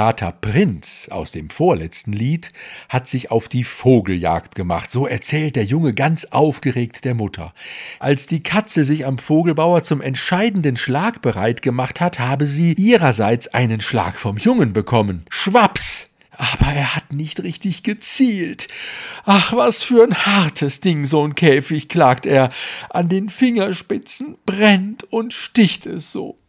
Kater 0.00 0.32
Prinz 0.32 1.08
aus 1.10 1.32
dem 1.32 1.50
vorletzten 1.50 2.14
Lied 2.14 2.52
hat 2.88 3.06
sich 3.06 3.30
auf 3.30 3.50
die 3.50 3.64
Vogeljagd 3.64 4.54
gemacht, 4.54 4.90
so 4.90 5.06
erzählt 5.06 5.56
der 5.56 5.64
Junge 5.66 5.92
ganz 5.92 6.24
aufgeregt 6.24 7.04
der 7.04 7.12
Mutter. 7.12 7.52
Als 7.98 8.26
die 8.26 8.42
Katze 8.42 8.86
sich 8.86 9.04
am 9.04 9.18
Vogelbauer 9.18 9.82
zum 9.82 10.00
entscheidenden 10.00 10.78
Schlag 10.78 11.20
bereit 11.20 11.60
gemacht 11.60 12.00
hat, 12.00 12.18
habe 12.18 12.46
sie 12.46 12.72
ihrerseits 12.78 13.48
einen 13.48 13.82
Schlag 13.82 14.18
vom 14.18 14.38
Jungen 14.38 14.72
bekommen. 14.72 15.26
Schwaps! 15.28 16.08
Aber 16.30 16.72
er 16.72 16.96
hat 16.96 17.12
nicht 17.12 17.42
richtig 17.42 17.82
gezielt. 17.82 18.68
Ach, 19.26 19.52
was 19.52 19.82
für 19.82 20.02
ein 20.02 20.24
hartes 20.24 20.80
Ding, 20.80 21.04
so 21.04 21.22
ein 21.26 21.34
Käfig, 21.34 21.90
klagt 21.90 22.24
er. 22.24 22.48
An 22.88 23.10
den 23.10 23.28
Fingerspitzen 23.28 24.38
brennt 24.46 25.04
und 25.12 25.34
sticht 25.34 25.84
es 25.84 26.10
so. 26.10 26.39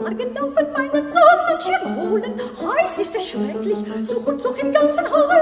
Morgen 0.00 0.32
laufen 0.32 0.72
meinen 0.72 1.10
Sonnenschirm 1.10 1.96
holen. 1.96 2.40
Heiß 2.56 2.98
ist 3.00 3.14
es 3.14 3.28
schrecklich, 3.28 3.76
such 4.00 4.26
und 4.26 4.40
such 4.40 4.56
im 4.56 4.72
ganzen 4.72 5.04
Hause 5.04 5.34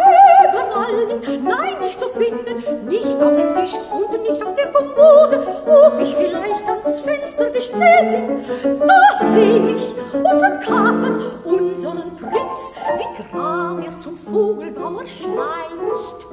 überall. 0.51 1.39
Nein, 1.45 1.81
nicht 1.81 2.01
zu 2.01 2.09
finden, 2.09 2.89
nicht 2.89 3.23
auf 3.23 3.37
dem 3.37 3.55
Tisch 3.55 3.75
und 3.93 4.21
nicht 4.21 4.45
auf 4.45 4.55
der 4.55 4.67
Kommode. 4.73 5.47
Ob 5.65 6.01
ich 6.01 6.13
vielleicht 6.13 6.69
ans 6.69 7.01
Fenster 7.01 7.51
gestellt 7.51 8.09
bin. 8.09 8.81
da 8.85 9.27
sehe 9.29 9.77
ich 9.77 9.95
unseren 10.13 10.61
Kater, 10.61 11.21
unseren 11.45 12.17
Prinz, 12.17 12.75
wie 12.97 13.23
grad 13.31 13.85
er 13.87 14.01
zum 14.01 14.17
Vogelbauer 14.17 15.07
schleicht. 15.07 16.27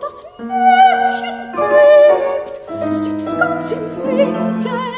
Das 0.00 0.24
Mädchen 0.38 1.52
bebt, 1.52 2.94
sitzt 2.94 3.38
ganz 3.38 3.72
im 3.72 4.06
Winkel. 4.06 4.95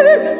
Hey! 0.00 0.39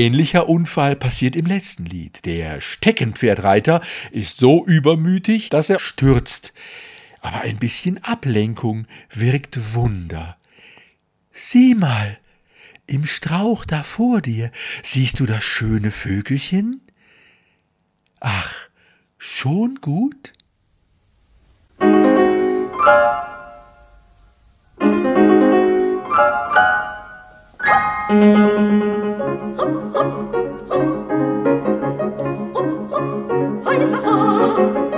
ähnlicher 0.00 0.48
Unfall 0.48 0.96
passiert 0.96 1.36
im 1.36 1.44
letzten 1.44 1.84
Lied. 1.84 2.24
Der 2.24 2.62
Steckenpferdreiter 2.62 3.82
ist 4.10 4.38
so 4.38 4.64
übermütig, 4.64 5.50
dass 5.50 5.68
er 5.68 5.78
stürzt. 5.78 6.54
Aber 7.20 7.42
ein 7.42 7.58
bisschen 7.58 8.02
Ablenkung 8.02 8.86
wirkt 9.10 9.74
Wunder. 9.74 10.38
Sieh 11.32 11.74
mal, 11.74 12.18
im 12.86 13.04
Strauch 13.04 13.66
da 13.66 13.82
vor 13.82 14.22
dir, 14.22 14.50
siehst 14.82 15.20
du 15.20 15.26
das 15.26 15.44
schöne 15.44 15.90
Vögelchen? 15.90 16.80
Ach, 18.20 18.54
schon 19.18 19.76
gut? 19.82 20.32
Musik 28.10 28.99
hop, 29.60 29.68
hop, 29.92 30.06
hop, 30.68 30.70
hop, 30.70 30.84
hop, 32.54 32.68
hop, 32.90 32.90
hop, 32.90 33.66
hop, 33.66 34.04
hop, 34.04 34.89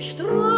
Estou 0.00 0.49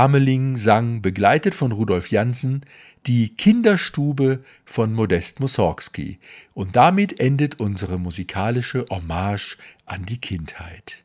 Ameling 0.00 0.56
sang, 0.56 1.02
begleitet 1.02 1.54
von 1.54 1.72
Rudolf 1.72 2.10
Jansen, 2.10 2.62
die 3.06 3.36
Kinderstube 3.36 4.42
von 4.64 4.94
Modest 4.94 5.40
Mussorgsky. 5.40 6.18
Und 6.54 6.74
damit 6.74 7.20
endet 7.20 7.60
unsere 7.60 7.98
musikalische 7.98 8.86
Hommage 8.88 9.58
an 9.84 10.06
die 10.06 10.16
Kindheit. 10.16 11.04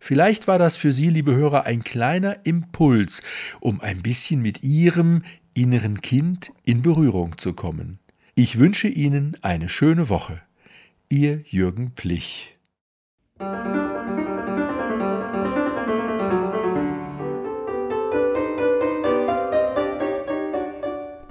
Vielleicht 0.00 0.48
war 0.48 0.58
das 0.58 0.74
für 0.74 0.92
Sie, 0.92 1.08
liebe 1.08 1.36
Hörer, 1.36 1.66
ein 1.66 1.84
kleiner 1.84 2.44
Impuls, 2.44 3.22
um 3.60 3.80
ein 3.80 4.02
bisschen 4.02 4.42
mit 4.42 4.64
Ihrem 4.64 5.22
inneren 5.54 6.00
Kind 6.00 6.52
in 6.64 6.82
Berührung 6.82 7.38
zu 7.38 7.52
kommen. 7.52 8.00
Ich 8.34 8.58
wünsche 8.58 8.88
Ihnen 8.88 9.36
eine 9.42 9.68
schöne 9.68 10.08
Woche. 10.08 10.42
Ihr 11.08 11.44
Jürgen 11.46 11.92
Plich. 11.92 12.56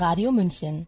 Radio 0.00 0.30
München. 0.32 0.86